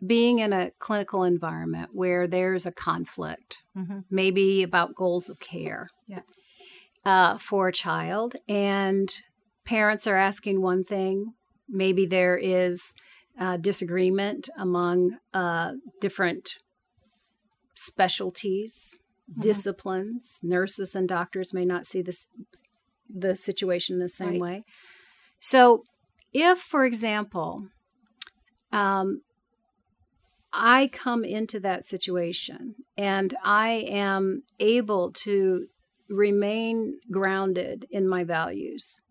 being 0.06 0.40
in 0.40 0.52
a 0.54 0.72
clinical 0.80 1.24
environment 1.24 1.90
where 1.94 2.26
there's 2.26 2.66
a 2.66 2.72
conflict, 2.72 3.62
mm-hmm. 3.78 4.00
maybe 4.10 4.64
about 4.64 4.96
goals 4.96 5.30
of 5.30 5.40
care 5.40 5.90
yeah. 6.08 6.22
uh, 7.06 7.38
for 7.38 7.68
a 7.68 7.74
child, 7.74 8.36
and 8.48 9.14
parents 9.66 10.08
are 10.08 10.16
asking 10.16 10.62
one 10.62 10.84
thing. 10.84 11.34
Maybe 11.70 12.06
there 12.06 12.38
is 12.38 12.96
uh, 13.40 13.58
disagreement 13.58 14.50
among 14.58 15.18
uh, 15.34 15.74
different 16.00 16.58
specialties, 17.76 19.00
mm-hmm. 19.32 19.42
disciplines. 19.42 20.40
Nurses 20.44 20.96
and 20.96 21.08
doctors 21.08 21.54
may 21.54 21.66
not 21.66 21.86
see 21.86 22.02
this 22.02 22.28
the 23.14 23.36
situation 23.36 24.00
the 24.00 24.08
same 24.08 24.30
right. 24.30 24.42
way. 24.42 24.64
So, 25.40 25.84
if, 26.34 26.60
for 26.60 26.86
example, 26.86 27.68
um, 28.72 29.22
I 30.54 30.90
come 30.92 31.24
into 31.24 31.60
that 31.62 31.86
situation 31.86 32.76
and 32.98 33.36
I 33.44 33.86
am 33.90 34.42
able 34.60 35.12
to 35.12 35.68
remain 36.10 37.00
grounded 37.10 37.86
in 37.90 38.08
my 38.08 38.24
values 38.24 39.02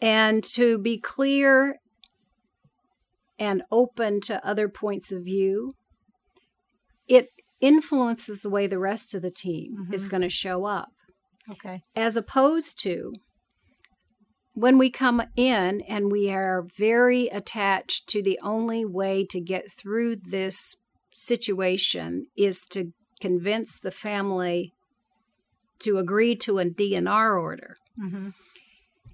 and 0.00 0.42
to 0.44 0.78
be 0.78 0.98
clear 0.98 1.80
and 3.38 3.62
open 3.70 4.20
to 4.22 4.46
other 4.46 4.68
points 4.68 5.12
of 5.12 5.24
view, 5.24 5.72
it 7.08 7.28
influences 7.60 8.40
the 8.40 8.50
way 8.50 8.66
the 8.66 8.78
rest 8.78 9.14
of 9.14 9.22
the 9.22 9.30
team 9.30 9.76
mm-hmm. 9.80 9.94
is 9.94 10.06
going 10.06 10.22
to 10.22 10.28
show 10.28 10.64
up. 10.64 10.90
Okay. 11.50 11.82
As 11.94 12.16
opposed 12.16 12.80
to 12.82 13.12
when 14.54 14.78
we 14.78 14.88
come 14.90 15.22
in 15.36 15.82
and 15.82 16.10
we 16.10 16.30
are 16.30 16.64
very 16.78 17.26
attached 17.28 18.08
to 18.08 18.22
the 18.22 18.38
only 18.42 18.84
way 18.84 19.24
to 19.26 19.40
get 19.40 19.70
through 19.70 20.16
this 20.16 20.76
situation 21.12 22.26
is 22.36 22.64
to 22.70 22.92
convince 23.20 23.78
the 23.78 23.90
family 23.90 24.72
to 25.80 25.98
agree 25.98 26.34
to 26.36 26.58
a 26.58 26.64
DNR 26.64 27.40
order. 27.40 27.76
Mm-hmm. 28.00 28.30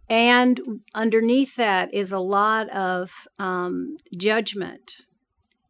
And 0.08 0.60
underneath 0.94 1.56
that 1.56 1.92
is 1.94 2.10
a 2.10 2.18
lot 2.18 2.68
of 2.70 3.12
um, 3.38 3.96
judgment 4.16 4.96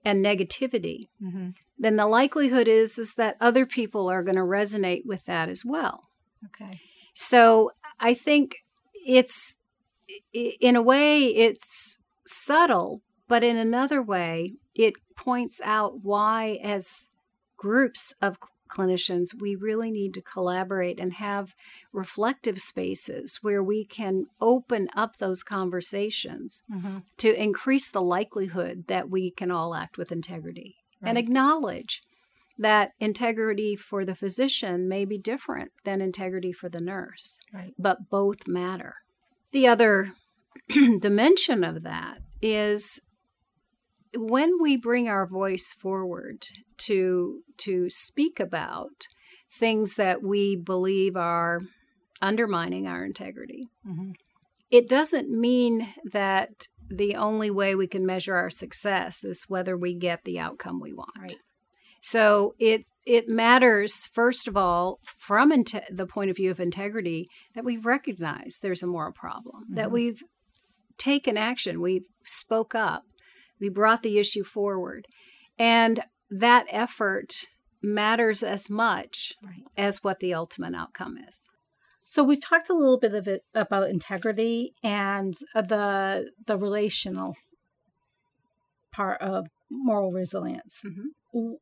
and 0.05 0.25
negativity. 0.25 1.09
Mm-hmm. 1.23 1.51
Then 1.79 1.97
the 1.97 2.07
likelihood 2.07 2.69
is 2.69 2.99
is 2.99 3.15
that 3.15 3.37
other 3.41 3.67
people 3.67 4.09
are 4.09 4.23
going 4.23 4.37
to 4.37 4.43
resonate 4.43 5.07
with 5.07 5.27
that 5.27 5.49
as 5.49 5.65
well. 5.65 6.05
Okay. 6.47 6.81
So 7.15 7.73
I 7.99 8.15
think 8.15 8.57
it's 8.95 9.57
in 10.33 10.77
a 10.77 10.83
way, 10.83 11.25
it's 11.25 11.99
subtle, 12.27 13.03
but 13.29 13.45
in 13.45 13.57
another 13.57 14.03
way, 14.03 14.55
it 14.75 14.95
points 15.17 15.61
out 15.65 16.03
why, 16.03 16.59
as 16.63 17.09
groups 17.57 18.15
of 18.23 18.39
clinicians, 18.71 19.29
we 19.39 19.55
really 19.55 19.91
need 19.91 20.15
to 20.15 20.23
collaborate 20.23 20.99
and 20.99 21.15
have 21.15 21.55
reflective 21.93 22.61
spaces 22.61 23.39
where 23.43 23.63
we 23.63 23.85
can 23.85 24.27
open 24.41 24.89
up 24.95 25.17
those 25.17 25.43
conversations 25.43 26.63
mm-hmm. 26.73 26.99
to 27.19 27.43
increase 27.43 27.91
the 27.91 28.03
likelihood 28.03 28.85
that 28.89 29.11
we 29.11 29.31
can 29.31 29.51
all 29.51 29.75
act 29.75 29.99
with 29.99 30.13
integrity 30.13 30.77
right. 31.03 31.11
and 31.11 31.19
acknowledge 31.19 32.03
that 32.59 32.93
integrity 33.01 33.75
for 33.75 34.05
the 34.05 34.15
physician 34.15 34.87
may 34.87 35.07
be 35.07 35.17
different 35.17 35.73
than 35.85 36.03
integrity 36.03 36.53
for 36.53 36.69
the 36.69 36.81
nurse, 36.81 37.41
right. 37.55 37.73
but 37.79 38.11
both 38.11 38.47
matter. 38.47 38.97
The 39.51 39.67
other 39.67 40.13
dimension 41.01 41.65
of 41.65 41.83
that 41.85 42.19
is 42.43 43.01
when 44.17 44.53
we 44.61 44.77
bring 44.77 45.09
our 45.09 45.27
voice 45.27 45.73
forward 45.73 46.45
to 46.79 47.43
to 47.59 47.89
speak 47.91 48.41
about 48.41 49.07
things 49.53 49.95
that 49.97 50.23
we 50.23 50.57
believe 50.57 51.17
are 51.17 51.61
undermining 52.23 52.87
our 52.87 53.05
integrity 53.05 53.69
mm-hmm. 53.87 54.13
it 54.71 54.89
doesn't 54.89 55.31
mean 55.31 55.89
that 56.13 56.67
the 56.89 57.15
only 57.15 57.51
way 57.51 57.75
we 57.75 57.87
can 57.87 58.05
measure 58.05 58.35
our 58.35 58.51
success 58.51 59.23
is 59.25 59.45
whether 59.49 59.77
we 59.77 59.95
get 59.95 60.25
the 60.25 60.39
outcome 60.39 60.81
we 60.81 60.93
want 60.93 61.11
right. 61.19 61.37
so 62.01 62.55
it 62.59 62.85
it 63.07 63.29
matters, 63.29 64.07
first 64.07 64.47
of 64.47 64.57
all, 64.57 65.01
from 65.03 65.51
inte- 65.51 65.85
the 65.91 66.07
point 66.07 66.31
of 66.31 66.37
view 66.37 66.51
of 66.51 66.61
integrity, 66.61 67.27
that 67.55 67.65
we 67.65 67.77
recognize 67.77 68.59
there's 68.63 68.83
a 68.83 68.87
moral 68.87 69.13
problem, 69.13 69.65
mm-hmm. 69.65 69.75
that 69.75 69.91
we've 69.91 70.23
taken 70.99 71.37
action, 71.37 71.81
we've 71.81 72.05
spoke 72.25 72.75
up, 72.75 73.05
we 73.61 73.69
brought 73.69 74.03
the 74.03 74.19
issue 74.19 74.45
forward. 74.45 75.07
And 75.59 76.01
that 76.31 76.67
effort 76.71 77.47
matters 77.83 78.43
as 78.43 78.71
much 78.71 79.35
right. 79.43 79.63
as 79.77 80.05
what 80.05 80.21
the 80.21 80.35
ultimate 80.35 80.75
outcome 80.75 81.19
is. 81.19 81.49
So 82.05 82.25
we've 82.25 82.41
talked 82.41 82.69
a 82.69 82.75
little 82.75 82.99
bit 82.99 83.15
of 83.15 83.29
it 83.29 83.45
about 83.55 83.91
integrity 83.91 84.75
and 84.83 85.35
the 85.55 86.31
the 86.45 86.57
relational 86.57 87.37
part 88.93 89.21
of 89.21 89.47
moral 89.71 90.11
resilience. 90.11 90.83
Mm-hmm 90.85 91.53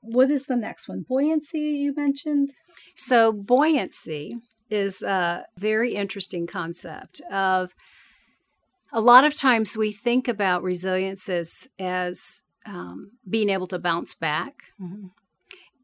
what 0.00 0.30
is 0.30 0.46
the 0.46 0.56
next 0.56 0.88
one? 0.88 1.04
Buoyancy, 1.06 1.58
you 1.58 1.94
mentioned? 1.94 2.50
So, 2.94 3.32
buoyancy 3.32 4.36
is 4.70 5.02
a 5.02 5.44
very 5.56 5.94
interesting 5.94 6.46
concept 6.46 7.20
of 7.30 7.74
a 8.92 9.00
lot 9.00 9.24
of 9.24 9.36
times 9.36 9.76
we 9.76 9.92
think 9.92 10.28
about 10.28 10.62
resilience 10.62 11.28
as, 11.28 11.68
as 11.78 12.42
um, 12.66 13.12
being 13.28 13.48
able 13.48 13.66
to 13.68 13.78
bounce 13.78 14.14
back. 14.14 14.54
Mm-hmm. 14.80 15.06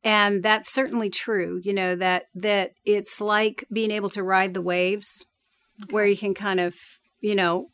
And 0.05 0.43
that's 0.43 0.73
certainly 0.73 1.11
true, 1.11 1.61
you 1.65 1.73
know, 1.73 1.97
that 1.97 2.27
that 2.35 2.75
it's 2.85 3.21
like 3.21 3.65
being 3.73 3.91
able 3.91 4.09
to 4.11 4.23
ride 4.23 4.55
the 4.55 4.63
waves 4.63 5.27
okay. 5.83 5.93
where 5.93 6.07
you 6.07 6.17
can 6.17 6.33
kind 6.33 6.61
of, 6.61 6.77
you 7.21 7.35
know, 7.35 7.71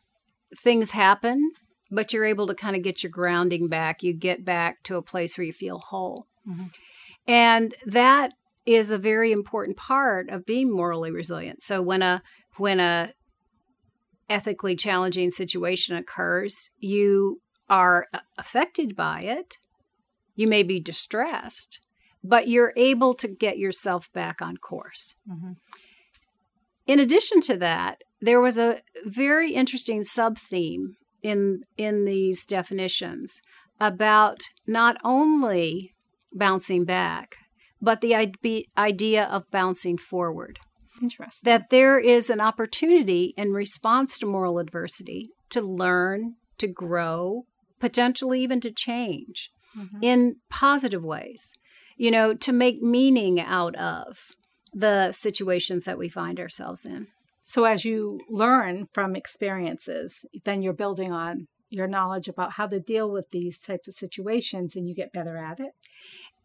things 0.56 0.92
happen, 0.92 1.50
but 1.90 2.12
you're 2.12 2.24
able 2.24 2.46
to 2.46 2.54
kind 2.54 2.74
of 2.74 2.82
get 2.82 3.02
your 3.02 3.10
grounding 3.10 3.68
back. 3.68 4.02
You 4.02 4.14
get 4.14 4.46
back 4.46 4.82
to 4.84 4.96
a 4.96 5.02
place 5.02 5.36
where 5.36 5.44
you 5.44 5.52
feel 5.52 5.78
whole. 5.78 6.26
Mm-hmm. 6.48 6.68
And 7.26 7.74
that 7.84 8.32
is 8.64 8.90
a 8.90 8.98
very 8.98 9.30
important 9.30 9.76
part 9.76 10.30
of 10.30 10.46
being 10.46 10.70
morally 10.70 11.10
resilient. 11.10 11.62
So 11.62 11.82
when 11.82 12.00
a 12.00 12.22
when 12.56 12.80
a 12.80 13.12
ethically 14.32 14.74
challenging 14.74 15.30
situation 15.30 15.94
occurs, 15.94 16.70
you 16.78 17.40
are 17.68 18.06
affected 18.38 18.96
by 18.96 19.20
it. 19.20 19.58
You 20.34 20.46
may 20.48 20.62
be 20.62 20.80
distressed, 20.80 21.80
but 22.24 22.48
you're 22.48 22.72
able 22.76 23.12
to 23.14 23.28
get 23.28 23.58
yourself 23.58 24.10
back 24.12 24.40
on 24.40 24.56
course. 24.56 25.14
Mm-hmm. 25.30 25.52
in 26.86 26.98
addition 26.98 27.40
to 27.42 27.56
that, 27.58 28.02
there 28.20 28.40
was 28.40 28.58
a 28.58 28.80
very 29.04 29.52
interesting 29.52 30.04
sub 30.04 30.38
theme 30.38 30.96
in 31.22 31.62
in 31.76 32.04
these 32.04 32.44
definitions 32.44 33.40
about 33.80 34.40
not 34.66 34.96
only 35.04 35.94
bouncing 36.32 36.84
back, 36.84 37.36
but 37.80 38.00
the 38.00 38.14
idea 38.78 39.24
of 39.24 39.50
bouncing 39.50 39.98
forward. 39.98 40.58
Interesting. 41.02 41.50
That 41.50 41.70
there 41.70 41.98
is 41.98 42.30
an 42.30 42.40
opportunity 42.40 43.34
in 43.36 43.52
response 43.52 44.18
to 44.18 44.26
moral 44.26 44.58
adversity 44.58 45.30
to 45.50 45.60
learn, 45.60 46.36
to 46.58 46.68
grow, 46.68 47.46
potentially 47.80 48.40
even 48.42 48.60
to 48.60 48.70
change 48.70 49.50
mm-hmm. 49.76 49.98
in 50.00 50.36
positive 50.48 51.04
ways, 51.04 51.52
you 51.96 52.10
know, 52.10 52.34
to 52.34 52.52
make 52.52 52.80
meaning 52.80 53.40
out 53.40 53.74
of 53.76 54.30
the 54.72 55.12
situations 55.12 55.84
that 55.84 55.98
we 55.98 56.08
find 56.08 56.38
ourselves 56.38 56.84
in. 56.84 57.08
So, 57.44 57.64
as 57.64 57.84
you 57.84 58.20
learn 58.30 58.86
from 58.92 59.16
experiences, 59.16 60.24
then 60.44 60.62
you're 60.62 60.72
building 60.72 61.12
on 61.12 61.48
your 61.68 61.88
knowledge 61.88 62.28
about 62.28 62.52
how 62.52 62.66
to 62.68 62.78
deal 62.78 63.10
with 63.10 63.30
these 63.30 63.58
types 63.58 63.88
of 63.88 63.94
situations 63.94 64.76
and 64.76 64.88
you 64.88 64.94
get 64.94 65.12
better 65.12 65.36
at 65.36 65.58
it. 65.58 65.72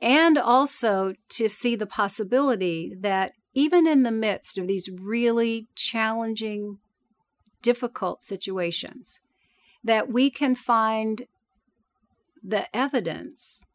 And 0.02 0.38
also 0.38 1.14
to 1.30 1.50
see 1.50 1.76
the 1.76 1.86
possibility 1.86 2.96
that 3.00 3.34
even 3.58 3.88
in 3.88 4.04
the 4.04 4.12
midst 4.12 4.60
of 4.60 4.68
these 4.68 4.88
really 4.88 5.66
challenging, 5.74 6.78
difficult 7.64 8.22
situations, 8.22 9.20
that 9.84 10.14
we 10.14 10.30
can 10.30 10.56
find 10.56 11.24
the 12.44 12.68
evidence 12.72 13.66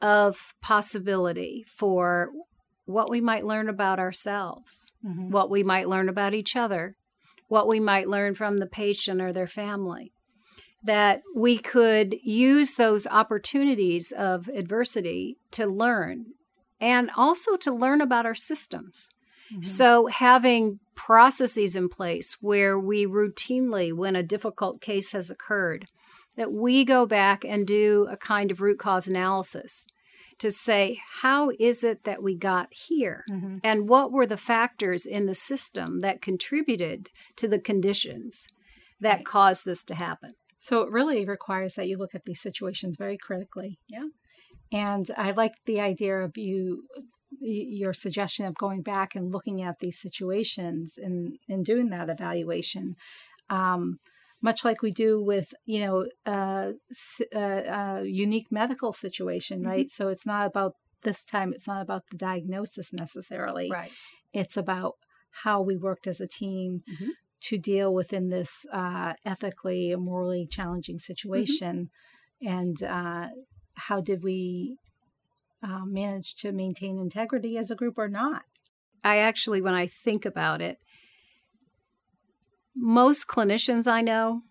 of 0.00 0.54
possibility 0.62 1.64
for 1.68 2.30
what 2.84 3.10
we 3.10 3.20
might 3.20 3.44
learn 3.44 3.68
about 3.68 3.98
ourselves, 3.98 4.94
mm-hmm. 5.04 5.30
what 5.30 5.50
we 5.50 5.64
might 5.64 5.88
learn 5.88 6.08
about 6.08 6.32
each 6.32 6.54
other, 6.54 6.94
what 7.48 7.66
we 7.66 7.80
might 7.80 8.08
learn 8.08 8.36
from 8.36 8.58
the 8.58 8.68
patient 8.68 9.20
or 9.20 9.32
their 9.32 9.48
family. 9.48 10.12
That 10.84 11.22
we 11.34 11.58
could 11.58 12.14
use 12.22 12.74
those 12.74 13.04
opportunities 13.08 14.12
of 14.12 14.46
adversity 14.46 15.38
to 15.50 15.66
learn 15.66 16.26
and 16.80 17.10
also 17.16 17.56
to 17.56 17.74
learn 17.74 18.00
about 18.00 18.26
our 18.26 18.36
systems. 18.36 19.08
Mm-hmm. 19.52 19.62
So, 19.62 20.06
having 20.06 20.80
processes 20.94 21.76
in 21.76 21.88
place 21.88 22.36
where 22.40 22.78
we 22.78 23.06
routinely, 23.06 23.92
when 23.92 24.16
a 24.16 24.22
difficult 24.22 24.80
case 24.80 25.12
has 25.12 25.30
occurred, 25.30 25.86
that 26.36 26.52
we 26.52 26.84
go 26.84 27.06
back 27.06 27.44
and 27.44 27.66
do 27.66 28.06
a 28.10 28.16
kind 28.16 28.50
of 28.50 28.60
root 28.60 28.78
cause 28.78 29.06
analysis 29.06 29.86
to 30.38 30.50
say, 30.50 30.98
how 31.22 31.50
is 31.58 31.84
it 31.84 32.04
that 32.04 32.22
we 32.22 32.34
got 32.34 32.68
here? 32.72 33.24
Mm-hmm. 33.30 33.58
And 33.62 33.88
what 33.88 34.10
were 34.10 34.26
the 34.26 34.36
factors 34.36 35.06
in 35.06 35.26
the 35.26 35.34
system 35.34 36.00
that 36.00 36.22
contributed 36.22 37.10
to 37.36 37.46
the 37.46 37.60
conditions 37.60 38.48
that 39.00 39.16
right. 39.16 39.24
caused 39.24 39.64
this 39.64 39.84
to 39.84 39.94
happen? 39.94 40.30
So 40.58 40.80
it 40.80 40.90
really 40.90 41.24
requires 41.24 41.74
that 41.74 41.88
you 41.88 41.98
look 41.98 42.14
at 42.14 42.24
these 42.24 42.40
situations 42.40 42.96
very 42.96 43.18
critically. 43.18 43.78
Yeah. 43.88 44.06
And 44.72 45.08
I 45.16 45.30
like 45.32 45.52
the 45.66 45.80
idea 45.80 46.16
of 46.16 46.36
you 46.36 46.84
your 47.44 47.92
suggestion 47.92 48.46
of 48.46 48.54
going 48.54 48.82
back 48.82 49.14
and 49.14 49.32
looking 49.32 49.62
at 49.62 49.78
these 49.80 49.98
situations 49.98 50.94
and, 50.96 51.38
and 51.48 51.64
doing 51.64 51.90
that 51.90 52.08
evaluation. 52.08 52.96
Um, 53.50 53.98
much 54.40 54.64
like 54.64 54.82
we 54.82 54.90
do 54.90 55.22
with 55.22 55.54
you 55.64 55.84
know 55.84 56.06
a, 56.26 56.74
a, 57.34 57.40
a 57.40 58.04
unique 58.04 58.48
medical 58.50 58.92
situation, 58.92 59.60
mm-hmm. 59.60 59.68
right? 59.68 59.90
So 59.90 60.08
it's 60.08 60.26
not 60.26 60.46
about 60.46 60.74
this 61.02 61.24
time. 61.24 61.52
It's 61.52 61.66
not 61.66 61.82
about 61.82 62.04
the 62.10 62.16
diagnosis 62.16 62.92
necessarily. 62.92 63.70
Right. 63.70 63.90
It's 64.32 64.56
about 64.56 64.94
how 65.42 65.62
we 65.62 65.76
worked 65.76 66.06
as 66.06 66.20
a 66.20 66.26
team 66.26 66.82
mm-hmm. 66.90 67.10
to 67.40 67.58
deal 67.58 67.92
within 67.92 68.28
this 68.28 68.66
uh, 68.72 69.14
ethically 69.24 69.92
and 69.92 70.02
morally 70.02 70.46
challenging 70.46 70.96
mm-hmm. 70.96 71.12
situation, 71.12 71.90
mm-hmm. 72.42 72.54
and 72.54 72.82
uh, 72.82 73.28
how 73.76 74.00
did 74.00 74.22
we 74.22 74.76
uh, 75.64 75.84
manage 75.84 76.34
to 76.36 76.52
maintain 76.52 76.98
integrity 76.98 77.56
as 77.56 77.70
a 77.70 77.74
group 77.74 77.98
or 77.98 78.08
not? 78.08 78.42
I 79.02 79.18
actually, 79.18 79.60
when 79.60 79.74
I 79.74 79.86
think 79.86 80.24
about 80.24 80.60
it, 80.60 80.78
most 82.76 83.28
clinicians 83.28 83.86
I 83.86 84.00
know 84.00 84.42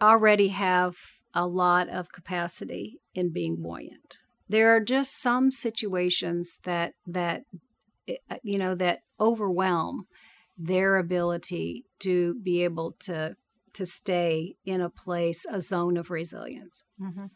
already 0.00 0.48
have 0.48 0.96
a 1.34 1.46
lot 1.46 1.88
of 1.88 2.12
capacity 2.12 3.00
in 3.14 3.32
being 3.32 3.56
buoyant. 3.56 4.18
There 4.48 4.74
are 4.74 4.80
just 4.80 5.20
some 5.20 5.50
situations 5.50 6.58
that 6.64 6.94
that 7.06 7.42
eh, 8.08 8.16
you 8.42 8.58
know 8.58 8.74
that 8.74 9.00
overwhelm 9.20 10.06
their 10.56 10.96
ability 10.96 11.84
to 12.00 12.34
be 12.42 12.64
able 12.64 12.96
to 13.00 13.36
to 13.74 13.86
stay 13.86 14.56
in 14.64 14.80
a 14.80 14.90
place, 14.90 15.46
a 15.50 15.60
zone 15.60 15.96
of 15.96 16.10
resilience. 16.10 16.84
Mm-hmm. 17.00 17.26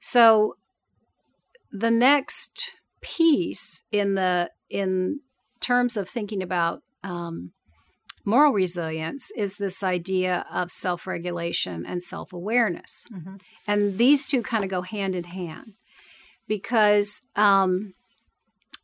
So 0.00 0.56
the 1.78 1.90
next 1.90 2.70
piece 3.00 3.82
in 3.92 4.14
the 4.14 4.50
in 4.70 5.20
terms 5.60 5.96
of 5.96 6.08
thinking 6.08 6.42
about 6.42 6.82
um, 7.04 7.52
moral 8.24 8.52
resilience 8.52 9.30
is 9.36 9.56
this 9.56 9.82
idea 9.82 10.44
of 10.52 10.70
self 10.70 11.06
regulation 11.06 11.84
and 11.86 12.02
self 12.02 12.32
awareness. 12.32 13.06
Mm-hmm. 13.12 13.36
And 13.66 13.98
these 13.98 14.28
two 14.28 14.42
kind 14.42 14.64
of 14.64 14.70
go 14.70 14.82
hand 14.82 15.14
in 15.14 15.24
hand 15.24 15.74
because 16.48 17.20
um, 17.36 17.94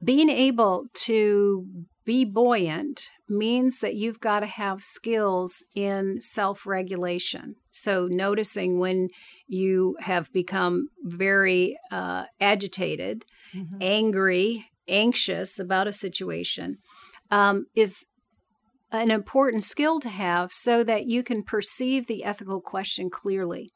being 0.02 0.28
able 0.28 0.86
to 0.94 1.66
be 2.04 2.24
buoyant 2.24 3.10
means 3.28 3.78
that 3.78 3.94
you've 3.94 4.20
got 4.20 4.40
to 4.40 4.46
have 4.46 4.82
skills 4.82 5.64
in 5.74 6.20
self 6.20 6.66
regulation. 6.66 7.56
So, 7.70 8.06
noticing 8.10 8.78
when 8.78 9.08
you 9.46 9.96
have 10.00 10.32
become 10.32 10.88
very 11.02 11.78
uh, 11.90 12.24
agitated, 12.40 13.24
mm-hmm. 13.54 13.78
angry, 13.80 14.66
anxious 14.88 15.58
about 15.58 15.86
a 15.86 15.92
situation 15.92 16.78
um, 17.30 17.66
is 17.74 18.06
an 18.90 19.10
important 19.10 19.64
skill 19.64 19.98
to 20.00 20.10
have 20.10 20.52
so 20.52 20.84
that 20.84 21.06
you 21.06 21.22
can 21.22 21.42
perceive 21.42 22.06
the 22.06 22.24
ethical 22.24 22.60
question 22.60 23.08
clearly 23.08 23.70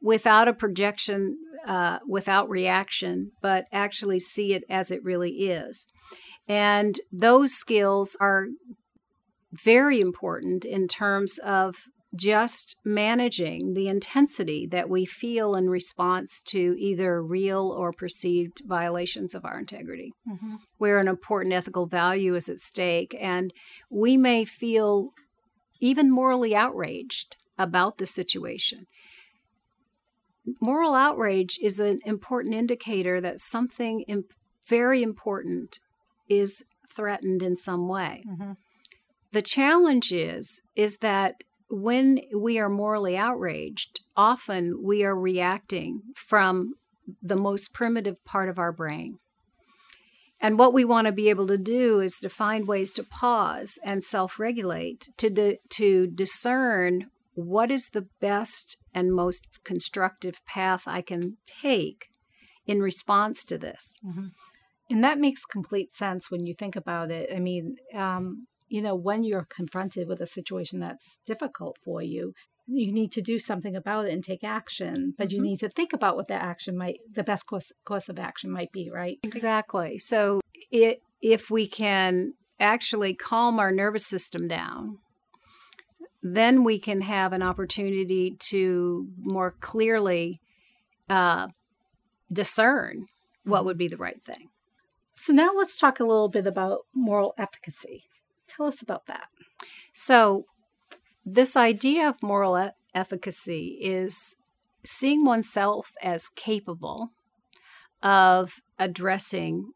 without 0.00 0.46
a 0.46 0.52
projection, 0.52 1.36
uh, 1.66 1.98
without 2.06 2.48
reaction, 2.48 3.32
but 3.40 3.64
actually 3.72 4.18
see 4.18 4.52
it 4.52 4.62
as 4.68 4.90
it 4.90 5.02
really 5.02 5.30
is. 5.30 5.88
And 6.48 7.00
those 7.12 7.52
skills 7.52 8.16
are 8.20 8.46
very 9.52 10.00
important 10.00 10.64
in 10.64 10.88
terms 10.88 11.38
of 11.38 11.84
just 12.16 12.76
managing 12.84 13.74
the 13.74 13.88
intensity 13.88 14.66
that 14.66 14.88
we 14.88 15.04
feel 15.04 15.54
in 15.54 15.68
response 15.68 16.40
to 16.40 16.76
either 16.78 17.22
real 17.22 17.74
or 17.76 17.92
perceived 17.92 18.62
violations 18.66 19.34
of 19.34 19.44
our 19.44 19.58
integrity, 19.58 20.12
mm-hmm. 20.28 20.56
where 20.78 20.98
an 20.98 21.08
important 21.08 21.54
ethical 21.54 21.86
value 21.86 22.34
is 22.34 22.48
at 22.48 22.60
stake. 22.60 23.16
And 23.20 23.52
we 23.90 24.16
may 24.16 24.44
feel 24.44 25.10
even 25.80 26.10
morally 26.10 26.54
outraged 26.54 27.36
about 27.58 27.98
the 27.98 28.06
situation. 28.06 28.86
Moral 30.60 30.94
outrage 30.94 31.58
is 31.60 31.80
an 31.80 32.00
important 32.04 32.54
indicator 32.54 33.20
that 33.20 33.40
something 33.40 34.02
imp- 34.02 34.34
very 34.66 35.02
important 35.02 35.80
is 36.28 36.64
threatened 36.88 37.42
in 37.42 37.56
some 37.56 37.88
way. 37.88 38.24
Mm-hmm. 38.28 38.52
The 39.32 39.42
challenge 39.42 40.12
is 40.12 40.60
is 40.76 40.98
that 40.98 41.42
when 41.68 42.20
we 42.36 42.58
are 42.58 42.68
morally 42.68 43.16
outraged, 43.16 44.00
often 44.16 44.80
we 44.82 45.04
are 45.04 45.18
reacting 45.18 46.02
from 46.14 46.74
the 47.20 47.36
most 47.36 47.72
primitive 47.72 48.24
part 48.24 48.48
of 48.48 48.58
our 48.58 48.72
brain. 48.72 49.18
And 50.40 50.58
what 50.58 50.74
we 50.74 50.84
want 50.84 51.06
to 51.06 51.12
be 51.12 51.30
able 51.30 51.46
to 51.46 51.58
do 51.58 52.00
is 52.00 52.16
to 52.18 52.28
find 52.28 52.68
ways 52.68 52.92
to 52.92 53.02
pause 53.02 53.78
and 53.82 54.04
self 54.04 54.38
regulate, 54.38 55.08
to, 55.16 55.30
di- 55.30 55.58
to 55.70 56.06
discern 56.06 57.06
what 57.34 57.70
is 57.70 57.88
the 57.88 58.06
best 58.20 58.76
and 58.92 59.12
most 59.12 59.46
constructive 59.64 60.44
path 60.46 60.84
I 60.86 61.00
can 61.00 61.38
take 61.46 62.06
in 62.66 62.80
response 62.80 63.44
to 63.46 63.58
this. 63.58 63.96
Mm-hmm. 64.06 64.26
And 64.90 65.02
that 65.02 65.18
makes 65.18 65.44
complete 65.44 65.92
sense 65.92 66.30
when 66.30 66.44
you 66.46 66.54
think 66.54 66.76
about 66.76 67.10
it. 67.10 67.30
I 67.34 67.38
mean, 67.38 67.76
um, 67.94 68.46
you 68.68 68.82
know, 68.82 68.94
when 68.94 69.24
you're 69.24 69.46
confronted 69.48 70.08
with 70.08 70.20
a 70.20 70.26
situation 70.26 70.80
that's 70.80 71.18
difficult 71.24 71.78
for 71.82 72.02
you, 72.02 72.34
you 72.66 72.92
need 72.92 73.12
to 73.12 73.22
do 73.22 73.38
something 73.38 73.76
about 73.76 74.06
it 74.06 74.12
and 74.12 74.24
take 74.24 74.42
action, 74.42 75.14
but 75.16 75.28
mm-hmm. 75.28 75.36
you 75.36 75.42
need 75.42 75.60
to 75.60 75.68
think 75.68 75.92
about 75.92 76.16
what 76.16 76.28
that 76.28 76.42
action 76.42 76.76
might, 76.76 77.00
the 77.12 77.22
best 77.22 77.46
course, 77.46 77.72
course 77.84 78.08
of 78.08 78.18
action 78.18 78.50
might 78.50 78.72
be, 78.72 78.90
right? 78.90 79.18
Exactly. 79.22 79.98
So 79.98 80.40
it, 80.70 81.00
if 81.20 81.50
we 81.50 81.66
can 81.66 82.34
actually 82.58 83.14
calm 83.14 83.58
our 83.58 83.70
nervous 83.70 84.06
system 84.06 84.48
down, 84.48 84.98
then 86.22 86.64
we 86.64 86.78
can 86.78 87.02
have 87.02 87.34
an 87.34 87.42
opportunity 87.42 88.34
to 88.38 89.08
more 89.18 89.54
clearly 89.60 90.40
uh, 91.10 91.48
discern 92.32 93.06
what 93.44 93.58
mm-hmm. 93.58 93.66
would 93.66 93.78
be 93.78 93.88
the 93.88 93.98
right 93.98 94.22
thing. 94.24 94.48
So 95.14 95.32
now 95.32 95.50
let's 95.56 95.78
talk 95.78 96.00
a 96.00 96.04
little 96.04 96.28
bit 96.28 96.46
about 96.46 96.80
moral 96.94 97.34
efficacy. 97.38 98.04
Tell 98.48 98.66
us 98.66 98.82
about 98.82 99.06
that. 99.06 99.28
So, 99.92 100.44
this 101.24 101.56
idea 101.56 102.08
of 102.08 102.22
moral 102.22 102.58
e- 102.58 102.70
efficacy 102.94 103.78
is 103.80 104.36
seeing 104.84 105.24
oneself 105.24 105.92
as 106.02 106.28
capable 106.28 107.10
of 108.02 108.60
addressing 108.78 109.72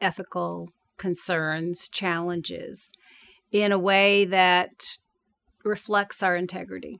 ethical 0.00 0.68
concerns, 0.98 1.88
challenges 1.88 2.92
in 3.50 3.72
a 3.72 3.78
way 3.78 4.24
that 4.26 4.98
reflects 5.64 6.22
our 6.22 6.36
integrity. 6.36 6.98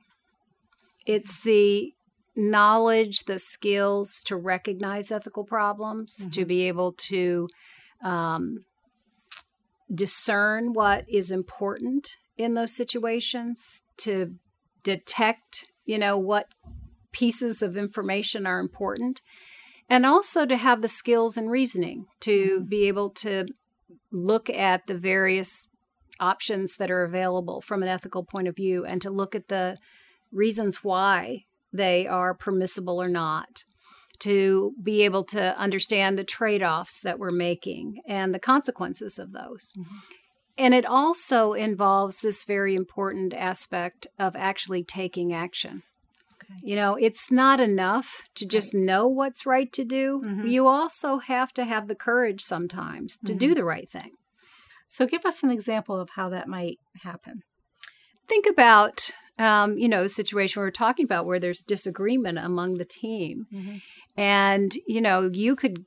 It's 1.05 1.41
the 1.41 1.93
knowledge, 2.35 3.23
the 3.25 3.39
skills 3.39 4.21
to 4.25 4.35
recognize 4.35 5.11
ethical 5.11 5.43
problems, 5.43 6.17
mm-hmm. 6.17 6.31
to 6.31 6.45
be 6.45 6.67
able 6.67 6.93
to 6.93 7.47
um, 8.03 8.65
discern 9.93 10.73
what 10.73 11.05
is 11.09 11.31
important 11.31 12.17
in 12.37 12.53
those 12.53 12.75
situations, 12.75 13.83
to 13.97 14.35
detect, 14.83 15.65
you 15.85 15.97
know, 15.97 16.17
what 16.17 16.47
pieces 17.11 17.61
of 17.61 17.77
information 17.77 18.47
are 18.47 18.59
important, 18.59 19.21
and 19.89 20.05
also 20.05 20.45
to 20.45 20.57
have 20.57 20.81
the 20.81 20.87
skills 20.87 21.37
and 21.37 21.51
reasoning 21.51 22.05
to 22.21 22.57
mm-hmm. 22.57 22.65
be 22.65 22.87
able 22.87 23.09
to 23.09 23.45
look 24.11 24.49
at 24.49 24.87
the 24.87 24.97
various 24.97 25.67
options 26.19 26.77
that 26.77 26.91
are 26.91 27.03
available 27.03 27.61
from 27.61 27.81
an 27.81 27.89
ethical 27.89 28.23
point 28.23 28.47
of 28.47 28.55
view 28.55 28.85
and 28.85 29.01
to 29.01 29.09
look 29.09 29.35
at 29.35 29.47
the 29.47 29.77
reasons 30.31 30.83
why 30.83 31.43
they 31.73 32.05
are 32.07 32.33
permissible 32.33 33.01
or 33.01 33.07
not 33.07 33.63
to 34.21 34.73
be 34.81 35.03
able 35.03 35.23
to 35.25 35.57
understand 35.57 36.17
the 36.17 36.23
trade 36.23 36.63
offs 36.63 37.01
that 37.01 37.19
we're 37.19 37.31
making 37.31 38.01
and 38.07 38.33
the 38.33 38.39
consequences 38.39 39.19
of 39.19 39.31
those. 39.31 39.73
Mm-hmm. 39.77 39.95
And 40.57 40.73
it 40.73 40.85
also 40.85 41.53
involves 41.53 42.21
this 42.21 42.43
very 42.43 42.75
important 42.75 43.33
aspect 43.33 44.07
of 44.19 44.35
actually 44.35 44.83
taking 44.83 45.33
action. 45.33 45.83
Okay. 46.35 46.53
You 46.63 46.75
know, 46.75 46.95
it's 46.95 47.31
not 47.31 47.59
enough 47.59 48.23
to 48.35 48.45
just 48.45 48.73
right. 48.73 48.83
know 48.83 49.07
what's 49.07 49.45
right 49.45 49.71
to 49.73 49.83
do. 49.83 50.21
Mm-hmm. 50.23 50.47
You 50.47 50.67
also 50.67 51.17
have 51.17 51.53
to 51.53 51.65
have 51.65 51.87
the 51.87 51.95
courage 51.95 52.41
sometimes 52.41 53.17
to 53.17 53.31
mm-hmm. 53.31 53.39
do 53.39 53.55
the 53.55 53.65
right 53.65 53.89
thing. 53.89 54.11
So, 54.87 55.07
give 55.07 55.25
us 55.25 55.41
an 55.41 55.49
example 55.51 55.99
of 55.99 56.11
how 56.11 56.29
that 56.29 56.49
might 56.49 56.77
happen. 57.01 57.43
Think 58.27 58.45
about, 58.45 59.09
um, 59.39 59.77
you 59.77 59.87
know, 59.87 60.03
a 60.03 60.09
situation 60.09 60.61
we 60.61 60.67
are 60.67 60.71
talking 60.71 61.05
about 61.05 61.25
where 61.25 61.39
there's 61.39 61.61
disagreement 61.61 62.37
among 62.37 62.75
the 62.75 62.85
team. 62.85 63.47
Mm-hmm. 63.53 63.77
And, 64.17 64.73
you 64.87 65.01
know, 65.01 65.29
you 65.31 65.55
could, 65.55 65.85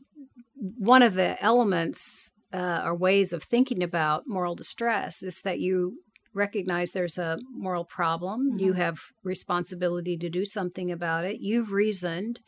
one 0.56 1.02
of 1.02 1.14
the 1.14 1.42
elements 1.42 2.32
uh, 2.52 2.82
or 2.84 2.94
ways 2.94 3.32
of 3.32 3.42
thinking 3.42 3.82
about 3.82 4.26
moral 4.26 4.54
distress 4.54 5.22
is 5.22 5.40
that 5.42 5.60
you 5.60 5.98
recognize 6.32 6.92
there's 6.92 7.18
a 7.18 7.38
moral 7.52 7.84
problem. 7.84 8.50
Mm-hmm. 8.50 8.60
You 8.60 8.72
have 8.74 8.98
responsibility 9.22 10.16
to 10.16 10.28
do 10.28 10.44
something 10.44 10.90
about 10.90 11.24
it. 11.24 11.40
You've 11.40 11.72
reasoned 11.72 12.40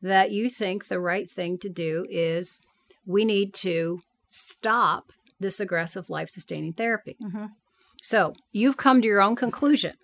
that 0.00 0.30
you 0.30 0.48
think 0.48 0.88
the 0.88 1.00
right 1.00 1.30
thing 1.30 1.58
to 1.58 1.68
do 1.68 2.06
is 2.10 2.60
we 3.06 3.24
need 3.24 3.54
to 3.54 4.00
stop 4.28 5.12
this 5.40 5.60
aggressive 5.60 6.08
life 6.10 6.28
sustaining 6.28 6.72
therapy. 6.72 7.16
Mm-hmm. 7.22 7.46
So 8.02 8.34
you've 8.52 8.76
come 8.76 9.00
to 9.02 9.08
your 9.08 9.22
own 9.22 9.36
conclusion. 9.36 9.94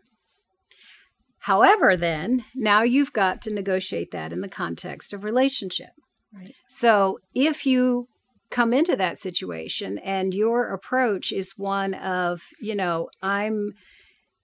However, 1.41 1.97
then, 1.97 2.45
now 2.55 2.83
you've 2.83 3.13
got 3.13 3.41
to 3.43 3.53
negotiate 3.53 4.11
that 4.11 4.33
in 4.33 4.41
the 4.41 4.49
context 4.49 5.13
of 5.13 5.25
relationship. 5.25 5.91
Right. 6.33 6.55
So 6.69 7.19
if 7.35 7.67
you 7.67 8.09
come 8.51 8.73
into 8.73 8.97
that 8.97 9.19
situation 9.19 9.99
and 9.99 10.35
your 10.35 10.73
approach 10.73 11.33
is 11.33 11.55
one 11.57 11.95
of, 11.95 12.43
you 12.61 12.75
know, 12.75 13.09
I'm 13.23 13.73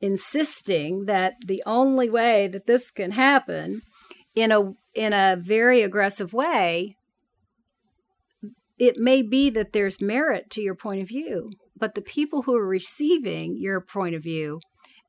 insisting 0.00 1.06
that 1.06 1.34
the 1.46 1.62
only 1.66 2.08
way 2.08 2.48
that 2.48 2.66
this 2.66 2.90
can 2.90 3.12
happen 3.12 3.82
in 4.34 4.52
a 4.52 4.72
in 4.94 5.12
a 5.12 5.36
very 5.36 5.82
aggressive 5.82 6.32
way 6.32 6.96
it 8.78 8.98
may 8.98 9.22
be 9.22 9.48
that 9.48 9.72
there's 9.72 10.02
merit 10.02 10.50
to 10.50 10.60
your 10.60 10.74
point 10.74 11.00
of 11.00 11.08
view 11.08 11.50
but 11.74 11.94
the 11.94 12.02
people 12.02 12.42
who 12.42 12.54
are 12.54 12.66
receiving 12.66 13.56
your 13.58 13.80
point 13.80 14.14
of 14.14 14.22
view 14.22 14.60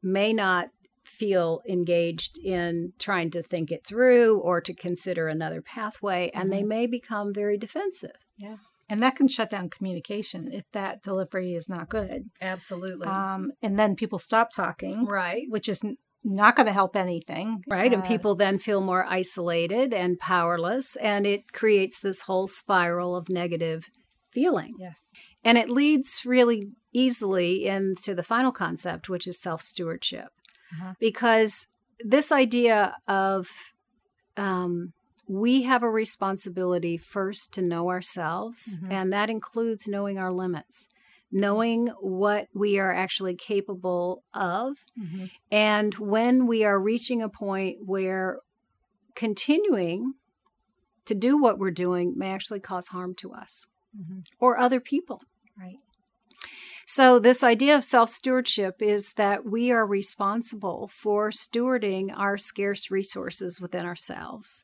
may 0.02 0.32
not 0.32 0.70
feel 1.18 1.62
engaged 1.68 2.38
in 2.38 2.94
trying 3.00 3.32
to 3.32 3.42
think 3.42 3.72
it 3.72 3.86
through 3.86 4.40
or 4.40 4.62
to 4.62 4.74
consider 4.74 5.28
another 5.28 5.62
pathway 5.62 6.30
and 6.34 6.50
mm-hmm. 6.50 6.52
they 6.52 6.64
may 6.64 6.88
become 6.88 7.34
very 7.34 7.58
defensive. 7.58 8.16
Yeah. 8.38 8.58
And 8.90 9.04
that 9.04 9.16
can 9.16 9.28
shut 9.28 9.50
down 9.50 9.70
communication 9.70 10.50
if 10.52 10.64
that 10.72 11.02
delivery 11.02 11.56
is 11.56 11.68
not 11.68 11.90
good. 11.90 12.30
Absolutely. 12.42 13.08
Um, 13.08 13.52
and 13.62 13.78
then 13.78 13.96
people 13.96 14.20
stop 14.20 14.52
talking 14.54 15.06
right. 15.06 15.44
which 15.50 15.68
is 15.68 15.82
not 16.24 16.56
going 16.56 16.68
to 16.68 16.74
help 16.74 16.96
anything. 16.96 17.64
Right 17.68 17.92
uh, 17.92 17.96
and 17.96 18.04
people 18.06 18.36
then 18.36 18.60
feel 18.60 18.82
more 18.82 19.06
isolated 19.06 19.94
and 19.94 20.20
powerless 20.20 20.96
and 20.98 21.26
it 21.26 21.52
creates 21.52 22.00
this 22.00 22.22
whole 22.22 22.48
spiral 22.48 23.16
of 23.16 23.30
negative 23.30 23.90
feeling. 24.32 24.76
Yes. 24.80 25.08
And 25.44 25.58
it 25.58 25.70
leads 25.70 26.24
really 26.26 26.72
easily 26.94 27.66
into 27.66 28.14
the 28.14 28.24
final 28.24 28.52
concept 28.52 29.10
which 29.10 29.28
is 29.28 29.40
self-stewardship 29.40 30.30
uh-huh. 30.74 30.94
because 31.00 31.68
this 32.00 32.32
idea 32.32 32.96
of 33.08 33.74
um, 34.36 34.94
we 35.28 35.64
have 35.64 35.84
a 35.84 35.90
responsibility 35.90 36.98
first 36.98 37.54
to 37.54 37.62
know 37.62 37.90
ourselves, 37.90 38.78
mm-hmm. 38.78 38.92
and 38.92 39.12
that 39.12 39.30
includes 39.30 39.88
knowing 39.88 40.18
our 40.18 40.32
limits, 40.32 40.88
knowing 41.32 41.88
what 42.00 42.48
we 42.54 42.80
are 42.80 42.94
actually 42.94 43.36
capable 43.36 44.24
of. 44.34 44.78
Mm-hmm. 45.00 45.26
And 45.52 45.96
when 45.96 46.48
we 46.48 46.64
are 46.64 46.80
reaching 46.80 47.22
a 47.22 47.30
point 47.30 47.80
where 47.86 48.40
continuing 49.16 50.14
to 51.06 51.16
do 51.16 51.38
what 51.38 51.58
we're 51.58 51.72
doing 51.72 52.14
may 52.18 52.32
actually 52.32 52.60
cause 52.60 52.90
harm 52.90 53.16
to 53.16 53.34
us 53.34 53.66
mm-hmm. 53.98 54.20
or 54.40 54.58
other 54.58 54.80
people. 54.80 55.22
Right. 55.60 55.80
So, 56.90 57.20
this 57.20 57.44
idea 57.44 57.76
of 57.76 57.84
self 57.84 58.10
stewardship 58.10 58.82
is 58.82 59.14
that 59.14 59.46
we 59.46 59.72
are 59.72 59.86
responsible 59.86 60.90
for 60.94 61.32
stewarding 61.32 62.18
our 62.18 62.38
scarce 62.38 62.90
resources 62.90 63.60
within 63.62 63.86
ourselves 63.86 64.64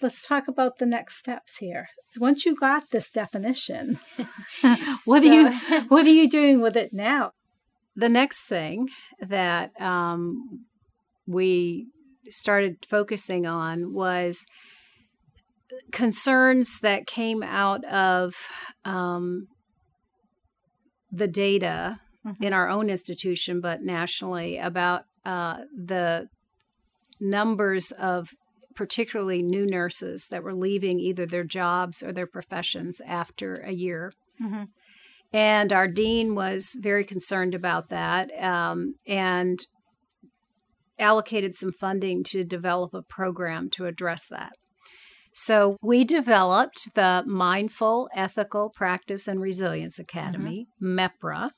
let's 0.00 0.26
talk 0.26 0.48
about 0.48 0.78
the 0.78 0.86
next 0.86 1.16
steps 1.16 1.58
here. 1.58 1.88
Once 2.18 2.44
you 2.44 2.54
got 2.54 2.90
this 2.90 3.10
definition, 3.10 3.98
what 5.04 5.22
so, 5.22 5.28
are 5.28 5.34
you 5.34 5.50
what 5.88 6.06
are 6.06 6.10
you 6.10 6.28
doing 6.28 6.60
with 6.60 6.76
it 6.76 6.92
now? 6.92 7.32
The 7.96 8.08
next 8.08 8.44
thing 8.44 8.88
that 9.20 9.80
um, 9.80 10.66
we 11.26 11.88
started 12.28 12.84
focusing 12.88 13.46
on 13.46 13.92
was 13.92 14.46
concerns 15.92 16.80
that 16.80 17.06
came 17.06 17.42
out 17.42 17.84
of 17.84 18.34
um, 18.84 19.48
the 21.14 21.28
data 21.28 22.00
mm-hmm. 22.26 22.42
in 22.42 22.52
our 22.52 22.68
own 22.68 22.90
institution, 22.90 23.60
but 23.60 23.82
nationally, 23.82 24.58
about 24.58 25.04
uh, 25.24 25.58
the 25.74 26.28
numbers 27.20 27.92
of 27.92 28.30
particularly 28.74 29.42
new 29.42 29.64
nurses 29.64 30.26
that 30.30 30.42
were 30.42 30.54
leaving 30.54 30.98
either 30.98 31.26
their 31.26 31.44
jobs 31.44 32.02
or 32.02 32.12
their 32.12 32.26
professions 32.26 33.00
after 33.06 33.54
a 33.54 33.72
year. 33.72 34.12
Mm-hmm. 34.42 34.64
And 35.32 35.72
our 35.72 35.88
dean 35.88 36.34
was 36.34 36.76
very 36.78 37.04
concerned 37.04 37.54
about 37.54 37.88
that 37.88 38.30
um, 38.42 38.94
and 39.06 39.64
allocated 40.98 41.54
some 41.54 41.72
funding 41.72 42.22
to 42.24 42.44
develop 42.44 42.94
a 42.94 43.02
program 43.02 43.70
to 43.70 43.86
address 43.86 44.26
that. 44.28 44.52
So 45.36 45.76
we 45.82 46.04
developed 46.04 46.94
the 46.94 47.24
Mindful 47.26 48.08
Ethical 48.14 48.70
Practice 48.70 49.26
and 49.26 49.40
Resilience 49.40 49.98
Academy, 49.98 50.68
mm-hmm. 50.80 50.96
MEPRA. 51.00 51.50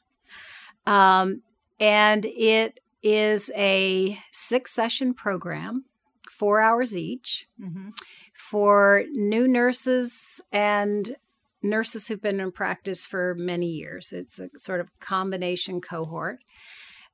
Um, 0.86 1.42
and 1.78 2.24
it 2.24 2.80
is 3.02 3.52
a 3.54 4.18
six 4.32 4.72
session 4.72 5.12
program 5.12 5.84
four 6.30 6.62
hours 6.62 6.96
each 6.96 7.46
mm-hmm. 7.60 7.90
for 8.34 9.04
new 9.12 9.46
nurses 9.46 10.40
and 10.50 11.16
nurses 11.62 12.08
who've 12.08 12.22
been 12.22 12.40
in 12.40 12.52
practice 12.52 13.04
for 13.04 13.34
many 13.38 13.66
years. 13.66 14.10
It's 14.10 14.38
a 14.38 14.48
sort 14.56 14.80
of 14.80 14.88
combination 15.00 15.82
cohort. 15.82 16.38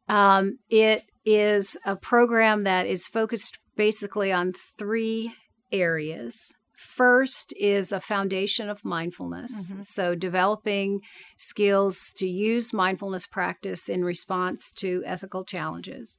Um, 0.09 0.59
it 0.70 1.07
is 1.25 1.77
a 1.85 1.96
program 1.96 2.62
that 2.64 2.87
is 2.87 3.09
focused 3.09 3.59
basically 3.75 4.31
on 4.31 4.53
three 4.53 5.35
areas. 5.72 6.52
First 6.76 7.54
is 7.58 7.92
a 7.92 8.00
foundation 8.00 8.68
of 8.68 8.85
mindfulness. 8.85 9.72
Mm-hmm. 9.72 9.82
So, 9.82 10.14
developing 10.14 11.00
skills 11.38 12.12
to 12.16 12.26
use 12.26 12.72
mindfulness 12.72 13.26
practice 13.26 13.88
in 13.88 14.04
response 14.04 14.70
to 14.78 15.02
ethical 15.06 15.44
challenges. 15.44 16.18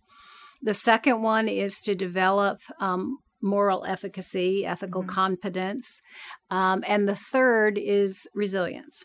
The 0.61 0.73
second 0.73 1.21
one 1.21 1.49
is 1.49 1.81
to 1.81 1.95
develop 1.95 2.61
um, 2.79 3.17
moral 3.41 3.83
efficacy, 3.85 4.65
ethical 4.65 5.01
mm-hmm. 5.01 5.09
competence. 5.09 5.99
Um, 6.49 6.83
and 6.87 7.07
the 7.07 7.15
third 7.15 7.77
is 7.77 8.27
resilience. 8.33 9.03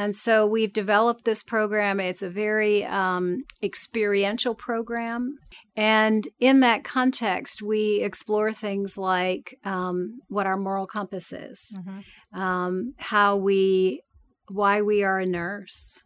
And 0.00 0.16
so 0.16 0.46
we've 0.46 0.72
developed 0.72 1.26
this 1.26 1.42
program. 1.42 2.00
It's 2.00 2.22
a 2.22 2.30
very 2.30 2.86
um, 2.86 3.44
experiential 3.62 4.54
program. 4.54 5.36
And 5.76 6.26
in 6.38 6.60
that 6.60 6.84
context, 6.84 7.60
we 7.60 8.00
explore 8.00 8.50
things 8.50 8.96
like 8.96 9.58
um, 9.62 10.20
what 10.28 10.46
our 10.46 10.56
moral 10.56 10.86
compass 10.86 11.34
is, 11.34 11.76
mm-hmm. 11.76 12.40
um, 12.40 12.94
how 12.96 13.36
we, 13.36 14.00
why 14.48 14.80
we 14.80 15.04
are 15.04 15.18
a 15.18 15.26
nurse, 15.26 16.02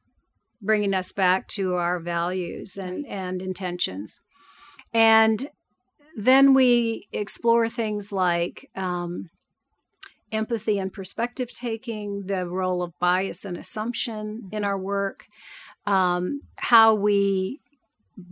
bringing 0.60 0.92
us 0.92 1.12
back 1.12 1.46
to 1.50 1.74
our 1.74 2.00
values 2.00 2.76
and, 2.76 3.06
and 3.06 3.40
intentions. 3.40 4.20
And 4.92 5.50
then 6.16 6.52
we 6.52 7.06
explore 7.12 7.68
things 7.68 8.10
like 8.10 8.68
um, 8.74 9.30
empathy 10.34 10.78
and 10.78 10.92
perspective 10.92 11.50
taking, 11.52 12.26
the 12.26 12.46
role 12.46 12.82
of 12.82 12.98
bias 12.98 13.44
and 13.44 13.56
assumption 13.56 14.42
mm-hmm. 14.44 14.56
in 14.56 14.64
our 14.64 14.78
work, 14.78 15.26
um, 15.86 16.40
how 16.56 16.94
we 16.94 17.60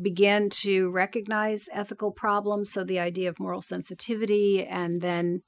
begin 0.00 0.48
to 0.48 0.90
recognize 0.90 1.68
ethical 1.72 2.10
problems. 2.10 2.72
So, 2.72 2.84
the 2.84 3.00
idea 3.00 3.28
of 3.28 3.40
moral 3.40 3.62
sensitivity, 3.62 4.64
and 4.66 5.00
then 5.00 5.42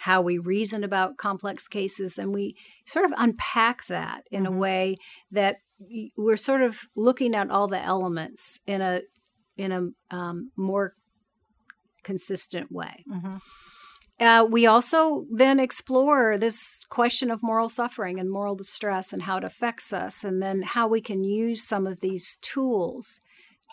how 0.00 0.22
we 0.22 0.38
reason 0.38 0.82
about 0.82 1.18
complex 1.18 1.68
cases. 1.68 2.16
And 2.16 2.32
we 2.32 2.56
sort 2.86 3.04
of 3.04 3.12
unpack 3.18 3.86
that 3.86 4.24
in 4.30 4.44
mm-hmm. 4.44 4.54
a 4.54 4.58
way 4.58 4.96
that 5.30 5.56
we're 6.16 6.38
sort 6.38 6.62
of 6.62 6.88
looking 6.96 7.34
at 7.34 7.50
all 7.50 7.68
the 7.68 7.80
elements 7.80 8.60
in 8.66 8.80
a 8.80 9.02
in 9.56 9.72
a 9.72 10.14
um, 10.14 10.52
more 10.56 10.94
consistent 12.02 12.72
way. 12.72 13.04
Mm-hmm. 13.10 13.36
Uh, 14.20 14.46
we 14.48 14.66
also 14.66 15.24
then 15.30 15.58
explore 15.58 16.36
this 16.36 16.84
question 16.90 17.30
of 17.30 17.42
moral 17.42 17.70
suffering 17.70 18.20
and 18.20 18.30
moral 18.30 18.54
distress 18.54 19.12
and 19.14 19.22
how 19.22 19.38
it 19.38 19.44
affects 19.44 19.92
us, 19.92 20.22
and 20.22 20.42
then 20.42 20.62
how 20.62 20.86
we 20.86 21.00
can 21.00 21.24
use 21.24 21.62
some 21.66 21.86
of 21.86 22.00
these 22.00 22.36
tools 22.42 23.20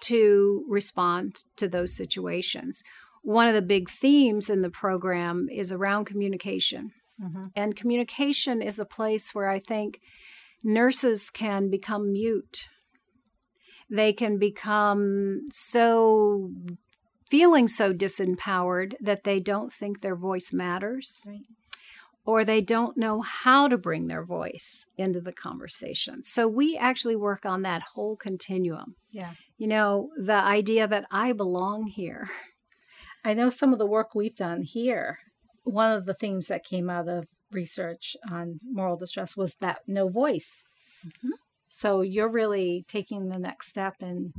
to 0.03 0.63
respond 0.69 1.43
to 1.57 1.67
those 1.67 1.95
situations. 1.95 2.81
One 3.23 3.49
of 3.49 3.53
the 3.53 3.62
big 3.62 3.89
themes 3.89 4.49
in 4.49 4.62
the 4.62 4.69
program 4.69 5.49
is 5.51 5.71
around 5.71 6.05
communication. 6.05 6.91
Mm-hmm. 7.21 7.45
And 7.55 7.75
communication 7.75 8.62
is 8.62 8.79
a 8.79 8.86
place 8.86 9.36
where 9.36 9.49
I 9.49 9.60
think 9.60 9.99
nurses 10.63 11.29
can 11.29 11.69
become 11.69 12.13
mute. 12.13 12.69
They 13.89 14.13
can 14.13 14.38
become 14.38 15.41
so 15.51 16.51
feeling 17.30 17.68
so 17.68 17.94
disempowered 17.94 18.94
that 19.00 19.24
they 19.24 19.40
don't 19.40 19.72
think 19.72 20.02
their 20.02 20.16
voice 20.16 20.52
matters. 20.54 21.26
Right. 21.28 21.42
Or 22.26 22.44
they 22.44 22.60
don't 22.60 22.98
know 22.98 23.22
how 23.22 23.70
to 23.70 23.78
bring 23.78 24.08
their 24.08 24.24
voice 24.24 24.86
into 24.98 25.22
the 25.22 25.32
conversation. 25.32 26.24
So 26.24 26.46
we 26.46 26.78
actually 26.78 27.16
work 27.16 27.46
on 27.46 27.62
that 27.62 27.84
whole 27.94 28.18
continuum. 28.18 28.96
Yeah. 29.12 29.32
You 29.58 29.68
know, 29.68 30.10
the 30.18 30.34
idea 30.34 30.88
that 30.88 31.06
I 31.10 31.32
belong 31.32 31.88
here. 31.88 32.30
I 33.24 33.34
know 33.34 33.50
some 33.50 33.72
of 33.72 33.80
the 33.80 33.86
work 33.86 34.13
we've 34.13 34.36
done 34.36 34.63
here. 34.63 35.20
One 35.63 35.92
of 35.92 36.06
the 36.06 36.13
themes 36.13 36.48
that 36.48 36.66
came 36.66 36.90
out 36.90 37.08
of 37.08 37.28
research 37.52 38.18
on 38.30 38.60
moral 38.62 38.98
distress 38.98 39.38
was 39.38 39.56
that 39.56 39.80
no 39.88 40.10
voice. 40.10 40.63
Mm-hmm. 41.06 41.30
So 41.70 42.02
you're 42.02 42.30
really 42.30 42.86
taking 42.88 43.30
the 43.30 43.40
next 43.40 43.70
step 43.70 43.96
and 44.02 44.34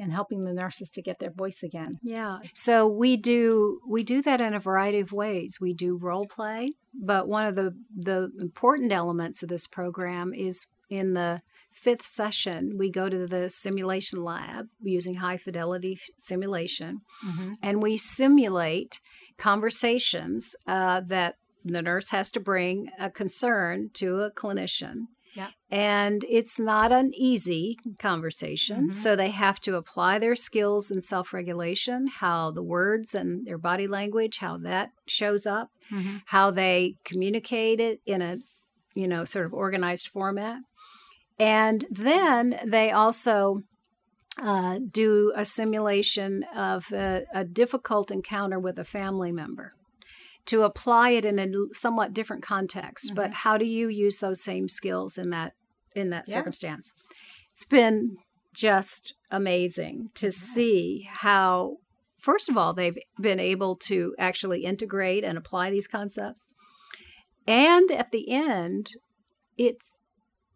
and 0.00 0.12
helping 0.12 0.44
the 0.44 0.54
nurses 0.54 0.90
to 0.90 1.02
get 1.02 1.18
their 1.18 1.30
voice 1.30 1.62
again. 1.62 1.98
Yeah. 2.02 2.38
So 2.54 2.86
we 2.86 3.16
do 3.16 3.80
we 3.86 4.02
do 4.02 4.22
that 4.22 4.40
in 4.40 4.54
a 4.54 4.60
variety 4.60 5.00
of 5.00 5.12
ways. 5.12 5.58
We 5.60 5.74
do 5.74 5.96
role 5.96 6.26
play, 6.26 6.72
but 6.94 7.28
one 7.28 7.46
of 7.46 7.54
the 7.54 7.76
the 7.94 8.30
important 8.40 8.92
elements 8.92 9.42
of 9.42 9.48
this 9.48 9.66
program 9.66 10.32
is 10.34 10.66
in 10.88 11.14
the 11.14 11.40
fifth 11.72 12.04
session 12.04 12.76
we 12.76 12.90
go 12.90 13.08
to 13.08 13.28
the 13.28 13.48
simulation 13.48 14.24
lab 14.24 14.66
using 14.82 15.14
high 15.14 15.36
fidelity 15.36 16.00
simulation 16.18 17.00
mm-hmm. 17.24 17.52
and 17.62 17.80
we 17.80 17.96
simulate 17.96 19.00
conversations 19.38 20.56
uh, 20.66 21.00
that 21.00 21.36
the 21.64 21.80
nurse 21.80 22.10
has 22.10 22.32
to 22.32 22.40
bring 22.40 22.88
a 22.98 23.08
concern 23.08 23.88
to 23.94 24.20
a 24.20 24.30
clinician 24.32 24.94
yeah. 24.94 25.19
And 25.70 26.24
it's 26.28 26.58
not 26.58 26.90
an 26.90 27.12
easy 27.14 27.78
conversation. 28.00 28.76
Mm-hmm. 28.76 28.90
So 28.90 29.14
they 29.14 29.30
have 29.30 29.60
to 29.60 29.76
apply 29.76 30.18
their 30.18 30.34
skills 30.34 30.90
in 30.90 31.00
self 31.00 31.32
regulation, 31.32 32.08
how 32.08 32.50
the 32.50 32.62
words 32.62 33.14
and 33.14 33.46
their 33.46 33.58
body 33.58 33.86
language, 33.86 34.38
how 34.38 34.56
that 34.58 34.90
shows 35.06 35.46
up, 35.46 35.70
mm-hmm. 35.90 36.18
how 36.26 36.50
they 36.50 36.96
communicate 37.04 37.78
it 37.78 38.00
in 38.04 38.20
a, 38.20 38.38
you 38.94 39.06
know, 39.06 39.24
sort 39.24 39.46
of 39.46 39.54
organized 39.54 40.08
format. 40.08 40.58
And 41.38 41.86
then 41.88 42.58
they 42.66 42.90
also 42.90 43.62
uh, 44.42 44.80
do 44.90 45.32
a 45.36 45.44
simulation 45.44 46.44
of 46.54 46.92
a, 46.92 47.24
a 47.32 47.44
difficult 47.44 48.10
encounter 48.10 48.58
with 48.58 48.78
a 48.78 48.84
family 48.84 49.30
member 49.30 49.70
to 50.46 50.62
apply 50.62 51.10
it 51.10 51.24
in 51.24 51.38
a 51.38 51.46
somewhat 51.72 52.12
different 52.12 52.42
context. 52.42 53.06
Mm-hmm. 53.06 53.14
But 53.14 53.32
how 53.32 53.56
do 53.56 53.64
you 53.64 53.88
use 53.88 54.18
those 54.18 54.42
same 54.42 54.68
skills 54.68 55.16
in 55.16 55.30
that 55.30 55.54
in 55.94 56.10
that 56.10 56.24
yeah. 56.26 56.34
circumstance? 56.34 56.94
It's 57.52 57.64
been 57.64 58.16
just 58.52 59.14
amazing 59.30 60.10
to 60.14 60.26
mm-hmm. 60.26 60.30
see 60.30 61.08
how 61.10 61.78
first 62.18 62.48
of 62.48 62.56
all 62.56 62.72
they've 62.72 62.98
been 63.20 63.40
able 63.40 63.76
to 63.76 64.14
actually 64.18 64.64
integrate 64.64 65.24
and 65.24 65.38
apply 65.38 65.70
these 65.70 65.86
concepts. 65.86 66.48
And 67.46 67.90
at 67.90 68.12
the 68.12 68.30
end, 68.30 68.92
it 69.56 69.76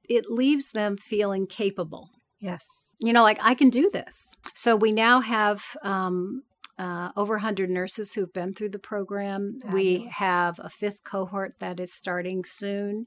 it 0.09 0.31
leaves 0.31 0.71
them 0.71 0.97
feeling 0.97 1.47
capable. 1.47 2.11
Yes. 2.39 2.91
You 2.99 3.13
know, 3.13 3.23
like 3.23 3.39
I 3.43 3.55
can 3.55 3.71
do 3.71 3.91
this. 3.91 4.35
So 4.53 4.77
we 4.77 4.93
now 4.93 5.21
have 5.21 5.65
um, 5.83 6.43
uh, 6.79 7.11
over 7.17 7.35
100 7.35 7.71
nurses 7.71 8.15
who've 8.15 8.33
been 8.33 8.53
through 8.53 8.71
the 8.71 8.79
program. 8.79 9.59
Fabulous. 9.63 9.75
We 9.75 10.11
have 10.13 10.61
a 10.63 10.69
fifth 10.69 11.05
cohort 11.05 11.55
that 11.61 11.81
is 11.81 11.93
starting 11.93 12.45
soon. 12.45 13.07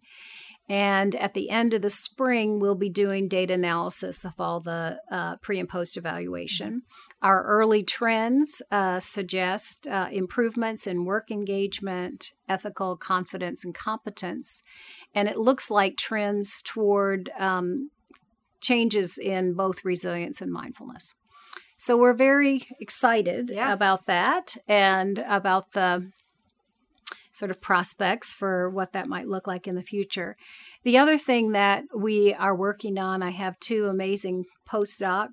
And 0.69 1.15
at 1.15 1.33
the 1.33 1.49
end 1.49 1.73
of 1.73 1.81
the 1.81 1.89
spring, 1.89 2.59
we'll 2.59 2.75
be 2.75 2.89
doing 2.89 3.29
data 3.29 3.53
analysis 3.53 4.25
of 4.25 4.33
all 4.37 4.59
the 4.59 4.99
uh, 5.09 5.37
pre 5.37 5.59
and 5.59 5.69
post 5.69 5.95
evaluation. 5.95 6.81
Our 7.21 7.43
early 7.43 7.83
trends 7.83 8.61
uh, 8.69 8.99
suggest 8.99 9.87
uh, 9.87 10.09
improvements 10.11 10.85
in 10.85 11.05
work 11.05 11.31
engagement, 11.31 12.33
ethical 12.49 12.97
confidence, 12.97 13.63
and 13.63 13.73
competence. 13.73 14.61
And 15.13 15.29
it 15.29 15.37
looks 15.37 15.71
like 15.71 15.95
trends 15.95 16.61
toward 16.61 17.29
um, 17.39 17.91
changes 18.59 19.17
in 19.17 19.53
both 19.53 19.85
resilience 19.85 20.41
and 20.41 20.51
mindfulness. 20.51 21.13
So 21.77 21.95
we're 21.95 22.13
very 22.13 22.67
excited 22.81 23.51
yes. 23.53 23.73
about 23.73 24.07
that 24.07 24.57
and 24.67 25.19
about 25.19 25.73
the 25.73 26.11
sort 27.37 27.51
of 27.51 27.61
prospects 27.61 28.33
for 28.33 28.69
what 28.69 28.93
that 28.93 29.07
might 29.07 29.27
look 29.27 29.45
like 29.45 29.67
in 29.67 29.75
the 29.75 29.83
future. 29.83 30.35
The 30.83 30.97
other 30.97 31.17
thing 31.17 31.51
that 31.51 31.83
we 31.95 32.33
are 32.33 32.55
working 32.55 32.97
on, 32.97 33.21
I 33.21 33.31
have 33.31 33.59
two 33.59 33.85
amazing 33.85 34.45
postdoc 34.67 35.29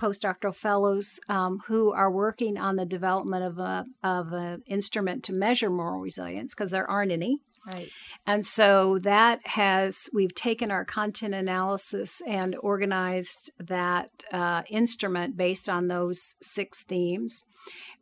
postdoctoral 0.00 0.54
fellows 0.54 1.20
um, 1.28 1.58
who 1.66 1.92
are 1.92 2.10
working 2.10 2.56
on 2.56 2.76
the 2.76 2.86
development 2.86 3.44
of 3.44 3.58
a 3.58 3.84
of 4.02 4.32
an 4.32 4.62
instrument 4.66 5.22
to 5.24 5.32
measure 5.34 5.68
moral 5.68 6.00
resilience 6.00 6.54
because 6.54 6.70
there 6.70 6.90
aren't 6.90 7.12
any. 7.12 7.38
Right. 7.66 7.90
And 8.26 8.46
so 8.46 8.98
that 9.00 9.46
has, 9.48 10.08
we've 10.14 10.34
taken 10.34 10.70
our 10.70 10.84
content 10.84 11.34
analysis 11.34 12.22
and 12.26 12.56
organized 12.60 13.52
that 13.58 14.08
uh, 14.32 14.62
instrument 14.70 15.36
based 15.36 15.68
on 15.68 15.88
those 15.88 16.36
six 16.40 16.82
themes. 16.82 17.44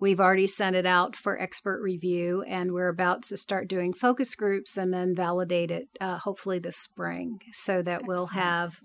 We've 0.00 0.20
already 0.20 0.46
sent 0.46 0.76
it 0.76 0.86
out 0.86 1.16
for 1.16 1.40
expert 1.40 1.82
review, 1.82 2.42
and 2.42 2.72
we're 2.72 2.88
about 2.88 3.22
to 3.24 3.36
start 3.36 3.68
doing 3.68 3.92
focus 3.92 4.34
groups 4.34 4.76
and 4.76 4.92
then 4.92 5.14
validate 5.14 5.70
it 5.70 5.88
uh, 6.00 6.18
hopefully 6.18 6.58
this 6.58 6.76
spring 6.76 7.40
so 7.52 7.82
that 7.82 8.02
Excellent. 8.02 8.08
we'll 8.08 8.26
have. 8.26 8.80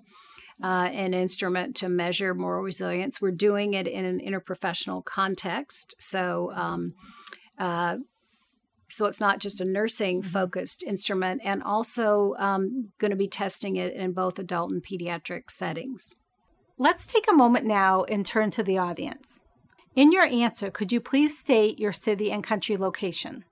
Uh, 0.62 0.88
an 0.94 1.16
instrument 1.16 1.76
to 1.76 1.90
measure 1.90 2.34
moral 2.36 2.64
resilience. 2.64 3.20
We're 3.20 3.32
doing 3.32 3.74
it 3.74 3.88
in 3.88 4.06
an 4.06 4.20
interprofessional 4.20 5.04
context. 5.04 5.96
So, 6.00 6.54
um, 6.54 6.94
uh, 7.58 7.98
so 8.88 9.08
it's 9.08 9.20
not 9.20 9.40
just 9.40 9.60
a 9.60 9.66
nursing 9.66 10.22
mm-hmm. 10.22 10.30
focused 10.30 10.84
instrument, 10.84 11.42
and 11.44 11.64
also 11.64 12.36
um, 12.38 12.92
going 13.00 13.12
to 13.12 13.18
be 13.18 13.28
testing 13.28 13.76
it 13.76 13.94
in 13.94 14.14
both 14.14 14.38
adult 14.38 14.72
and 14.72 14.82
pediatric 14.84 15.50
settings. 15.50 16.14
Let's 16.78 17.08
take 17.08 17.26
a 17.30 17.36
moment 17.36 17.66
now 17.66 18.04
and 18.04 18.26
turn 18.26 18.52
to 18.52 18.64
the 18.64 18.78
audience. 18.78 19.42
In 19.96 20.12
your 20.12 20.24
answer, 20.24 20.72
could 20.72 20.92
you 20.92 21.00
please 21.00 21.38
state 21.38 21.80
your 21.80 21.94
city 21.94 22.32
and 22.32 22.44
country 22.44 22.76
location? 22.76 23.46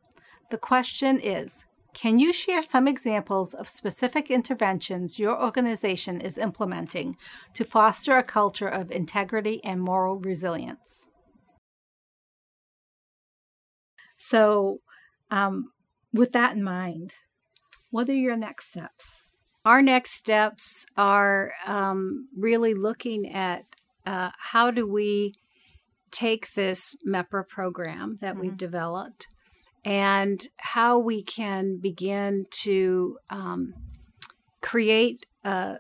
The 0.50 0.58
question 0.58 1.20
is 1.20 1.66
Can 1.94 2.20
you 2.20 2.34
share 2.34 2.64
some 2.64 2.88
examples 2.88 3.54
of 3.54 3.68
specific 3.68 4.32
interventions 4.32 5.20
your 5.20 5.42
organization 5.42 6.20
is 6.20 6.38
implementing 6.38 7.18
to 7.54 7.64
foster 7.64 8.18
a 8.18 8.24
culture 8.24 8.68
of 8.68 8.92
integrity 8.92 9.62
and 9.64 9.82
moral 9.82 10.20
resilience? 10.20 11.10
So, 14.18 14.82
um, 15.30 15.72
with 16.14 16.32
that 16.34 16.56
in 16.56 16.64
mind, 16.64 17.14
what 17.90 18.10
are 18.10 18.14
your 18.14 18.38
next 18.38 18.70
steps? 18.70 19.26
our 19.64 19.82
next 19.82 20.14
steps 20.14 20.86
are 20.98 21.54
um, 21.68 22.28
really 22.36 22.74
looking 22.74 23.32
at 23.32 23.66
uh, 24.06 24.32
how 24.38 24.72
do 24.72 24.88
we 24.88 25.34
take 26.12 26.54
this 26.54 26.96
MEPRA 27.08 27.48
program 27.48 28.18
that 28.22 28.34
mm-hmm. 28.34 28.42
we've 28.42 28.58
developed 28.58 29.28
and 29.84 30.48
how 30.60 30.98
we 31.00 31.24
can 31.24 31.78
begin 31.78 32.46
to 32.52 33.18
um, 33.30 33.74
create 34.62 35.26
a 35.44 35.78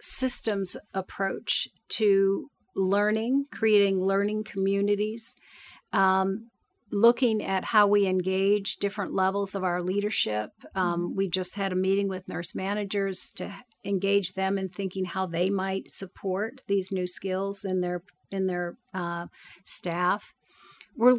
systems 0.00 0.76
approach 0.94 1.68
to 1.88 2.48
learning, 2.76 3.46
creating 3.50 4.00
learning 4.00 4.44
communities, 4.44 5.34
um, 5.92 6.48
looking 6.92 7.42
at 7.42 7.66
how 7.66 7.86
we 7.86 8.06
engage 8.06 8.76
different 8.76 9.12
levels 9.12 9.54
of 9.54 9.64
our 9.64 9.80
leadership. 9.80 10.50
Um, 10.74 11.00
mm-hmm. 11.00 11.16
We've 11.16 11.30
just 11.30 11.56
had 11.56 11.72
a 11.72 11.76
meeting 11.76 12.08
with 12.08 12.28
nurse 12.28 12.54
managers 12.54 13.32
to 13.36 13.52
engage 13.84 14.34
them 14.34 14.58
in 14.58 14.68
thinking 14.68 15.06
how 15.06 15.26
they 15.26 15.50
might 15.50 15.90
support 15.90 16.62
these 16.66 16.92
new 16.92 17.06
skills 17.06 17.64
in 17.64 17.80
their 17.80 18.02
in 18.30 18.46
their 18.46 18.76
uh, 18.94 19.26
staff. 19.64 20.34
We're 20.96 21.18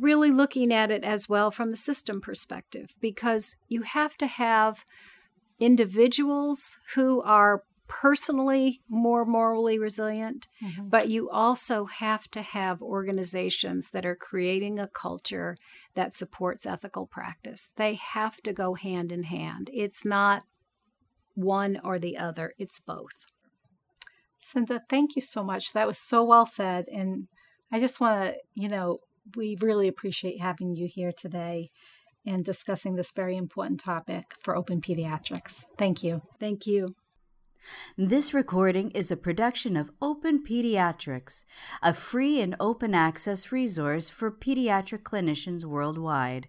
really 0.00 0.30
looking 0.30 0.72
at 0.72 0.90
it 0.90 1.04
as 1.04 1.28
well 1.28 1.50
from 1.50 1.70
the 1.70 1.76
system 1.76 2.20
perspective 2.20 2.94
because 3.00 3.56
you 3.68 3.82
have 3.82 4.16
to 4.16 4.26
have 4.26 4.84
individuals 5.60 6.78
who 6.94 7.22
are 7.22 7.62
personally 7.86 8.80
more 8.88 9.24
morally 9.24 9.78
resilient, 9.78 10.48
mm-hmm. 10.62 10.88
but 10.88 11.08
you 11.08 11.28
also 11.28 11.84
have 11.84 12.30
to 12.30 12.40
have 12.40 12.80
organizations 12.80 13.90
that 13.90 14.06
are 14.06 14.16
creating 14.16 14.78
a 14.78 14.88
culture 14.88 15.56
that 15.94 16.16
supports 16.16 16.66
ethical 16.66 17.06
practice. 17.06 17.72
They 17.76 17.94
have 17.94 18.40
to 18.42 18.52
go 18.52 18.74
hand 18.74 19.12
in 19.12 19.24
hand. 19.24 19.70
It's 19.72 20.04
not 20.04 20.44
one 21.34 21.78
or 21.84 21.98
the 21.98 22.16
other, 22.16 22.54
it's 22.58 22.78
both. 22.78 23.26
Cynda, 24.44 24.80
thank 24.88 25.16
you 25.16 25.22
so 25.22 25.42
much. 25.42 25.72
That 25.72 25.86
was 25.86 25.98
so 25.98 26.24
well 26.24 26.46
said. 26.46 26.86
And 26.92 27.28
I 27.72 27.78
just 27.78 28.00
want 28.00 28.22
to, 28.22 28.34
you 28.54 28.68
know, 28.68 28.98
we 29.36 29.56
really 29.60 29.88
appreciate 29.88 30.40
having 30.40 30.74
you 30.74 30.86
here 30.86 31.12
today 31.16 31.70
and 32.26 32.44
discussing 32.44 32.96
this 32.96 33.12
very 33.12 33.36
important 33.36 33.80
topic 33.80 34.34
for 34.40 34.56
open 34.56 34.80
pediatrics. 34.80 35.64
Thank 35.78 36.02
you. 36.02 36.22
Thank 36.38 36.66
you. 36.66 36.88
This 37.96 38.34
recording 38.34 38.90
is 38.90 39.10
a 39.10 39.16
production 39.16 39.74
of 39.76 39.90
Open 40.02 40.44
Pediatrics, 40.44 41.44
a 41.82 41.94
free 41.94 42.40
and 42.42 42.54
open 42.60 42.94
access 42.94 43.50
resource 43.50 44.10
for 44.10 44.30
pediatric 44.30 45.02
clinicians 45.02 45.64
worldwide. 45.64 46.48